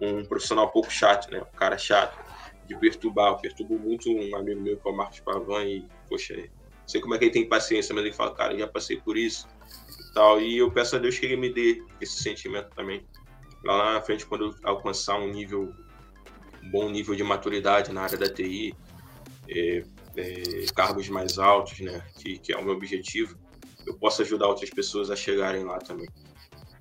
um 0.00 0.24
profissional 0.24 0.66
um 0.66 0.70
pouco 0.70 0.90
chato, 0.90 1.30
né? 1.30 1.40
Um 1.40 1.56
cara 1.56 1.76
chato, 1.78 2.18
de 2.66 2.76
perturbar. 2.76 3.32
Eu 3.32 3.36
perturbo 3.36 3.78
muito 3.78 4.10
um 4.10 4.36
amigo 4.36 4.60
meu 4.60 4.76
que 4.76 4.88
é 4.88 4.90
o 4.90 4.96
Marcos 4.96 5.20
Pavan 5.20 5.64
e, 5.64 5.84
poxa, 6.08 6.48
sei 6.90 7.00
como 7.00 7.14
é 7.14 7.18
que 7.18 7.24
ele 7.24 7.32
tem 7.32 7.48
paciência, 7.48 7.94
mas 7.94 8.04
ele 8.04 8.14
fala, 8.14 8.34
cara, 8.34 8.56
já 8.58 8.66
passei 8.66 8.98
por 8.98 9.16
isso 9.16 9.46
e 10.10 10.14
tal. 10.14 10.40
E 10.40 10.58
eu 10.58 10.70
peço 10.70 10.96
a 10.96 10.98
Deus 10.98 11.18
que 11.18 11.26
ele 11.26 11.36
me 11.36 11.52
dê 11.52 11.82
esse 12.00 12.22
sentimento 12.22 12.70
também. 12.74 13.06
Lá 13.64 13.94
na 13.94 14.00
frente, 14.00 14.26
quando 14.26 14.46
eu 14.46 14.54
alcançar 14.64 15.18
um 15.18 15.30
nível, 15.30 15.72
um 16.62 16.70
bom 16.70 16.90
nível 16.90 17.14
de 17.14 17.22
maturidade 17.22 17.92
na 17.92 18.02
área 18.02 18.18
da 18.18 18.28
TI, 18.28 18.74
é, 19.48 19.84
é, 20.16 20.66
cargos 20.74 21.08
mais 21.08 21.38
altos, 21.38 21.78
né, 21.80 22.02
que, 22.18 22.38
que 22.38 22.52
é 22.52 22.56
o 22.56 22.64
meu 22.64 22.74
objetivo, 22.74 23.36
eu 23.86 23.94
possa 23.94 24.22
ajudar 24.22 24.48
outras 24.48 24.70
pessoas 24.70 25.10
a 25.10 25.16
chegarem 25.16 25.64
lá 25.64 25.78
também, 25.78 26.08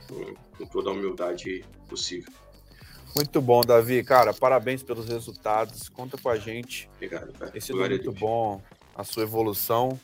com, 0.08 0.34
com 0.58 0.66
toda 0.66 0.90
a 0.90 0.94
humildade 0.94 1.64
possível. 1.88 2.32
Muito 3.16 3.42
bom, 3.42 3.62
Davi. 3.62 4.04
Cara, 4.04 4.34
parabéns 4.34 4.84
pelos 4.84 5.08
resultados. 5.08 5.90
Conta 5.90 6.18
com 6.18 6.30
a 6.30 6.38
gente. 6.38 6.90
Obrigado, 6.96 7.34
cara. 7.34 7.52
Esse 7.56 7.72
é 7.72 7.76
muito 7.76 8.12
bom 8.12 8.62
a 8.96 9.04
sua 9.04 9.24
evolução. 9.24 10.00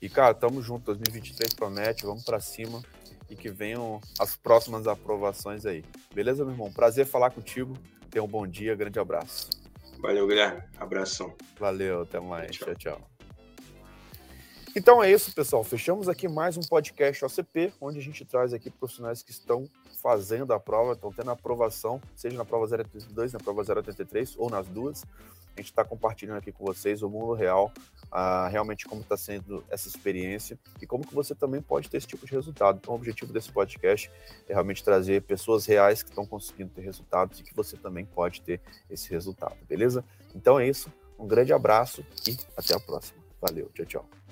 E, 0.00 0.08
cara, 0.08 0.34
tamo 0.34 0.62
junto. 0.62 0.86
2023 0.86 1.54
promete, 1.54 2.04
vamos 2.06 2.24
para 2.24 2.40
cima 2.40 2.82
e 3.28 3.36
que 3.36 3.50
venham 3.50 4.00
as 4.18 4.36
próximas 4.36 4.86
aprovações 4.86 5.66
aí. 5.66 5.84
Beleza, 6.14 6.44
meu 6.44 6.54
irmão? 6.54 6.72
Prazer 6.72 7.06
falar 7.06 7.30
contigo. 7.30 7.76
Tenha 8.10 8.22
um 8.22 8.28
bom 8.28 8.46
dia, 8.46 8.74
grande 8.74 8.98
abraço. 8.98 9.50
Valeu, 10.00 10.26
Guilherme. 10.26 10.62
Abração. 10.78 11.34
Valeu, 11.58 12.02
até 12.02 12.20
mais. 12.20 12.52
tchau. 12.52 12.74
tchau. 12.74 12.96
tchau. 12.96 13.18
Então 14.76 15.02
é 15.02 15.10
isso, 15.10 15.34
pessoal. 15.34 15.64
Fechamos 15.64 16.08
aqui 16.08 16.28
mais 16.28 16.56
um 16.56 16.60
podcast 16.60 17.24
OCP, 17.24 17.72
onde 17.80 17.98
a 17.98 18.02
gente 18.02 18.24
traz 18.24 18.52
aqui 18.54 18.70
profissionais 18.70 19.22
que 19.22 19.32
estão 19.32 19.68
fazendo 20.00 20.52
a 20.52 20.60
prova, 20.60 20.92
estão 20.92 21.12
tendo 21.12 21.30
a 21.30 21.32
aprovação, 21.32 22.00
seja 22.14 22.36
na 22.36 22.44
prova 22.44 22.64
082, 22.76 23.32
na 23.32 23.40
prova 23.40 23.64
083 23.66 24.36
ou 24.38 24.48
nas 24.48 24.68
duas. 24.68 25.02
A 25.56 25.60
gente 25.60 25.70
está 25.70 25.84
compartilhando 25.84 26.38
aqui 26.38 26.52
com 26.52 26.64
vocês 26.64 27.02
o 27.02 27.10
mundo 27.10 27.32
real, 27.32 27.72
uh, 28.12 28.50
realmente 28.50 28.86
como 28.86 29.00
está 29.00 29.16
sendo 29.16 29.64
essa 29.70 29.88
experiência 29.88 30.58
e 30.80 30.86
como 30.86 31.06
que 31.06 31.14
você 31.14 31.34
também 31.34 31.60
pode 31.60 31.88
ter 31.88 31.96
esse 31.98 32.06
tipo 32.06 32.26
de 32.26 32.32
resultado. 32.32 32.78
Então, 32.80 32.94
o 32.94 32.96
objetivo 32.96 33.32
desse 33.32 33.50
podcast 33.50 34.10
é 34.48 34.52
realmente 34.52 34.82
trazer 34.82 35.22
pessoas 35.22 35.66
reais 35.66 36.02
que 36.02 36.10
estão 36.10 36.26
conseguindo 36.26 36.70
ter 36.70 36.82
resultados 36.82 37.40
e 37.40 37.42
que 37.42 37.54
você 37.54 37.76
também 37.76 38.04
pode 38.04 38.40
ter 38.42 38.60
esse 38.90 39.10
resultado, 39.10 39.56
beleza? 39.66 40.04
Então 40.34 40.58
é 40.58 40.68
isso. 40.68 40.92
Um 41.18 41.26
grande 41.26 41.52
abraço 41.52 42.04
e 42.26 42.36
até 42.56 42.74
a 42.74 42.80
próxima. 42.80 43.18
Valeu, 43.40 43.70
tchau, 43.74 43.86
tchau. 43.86 44.27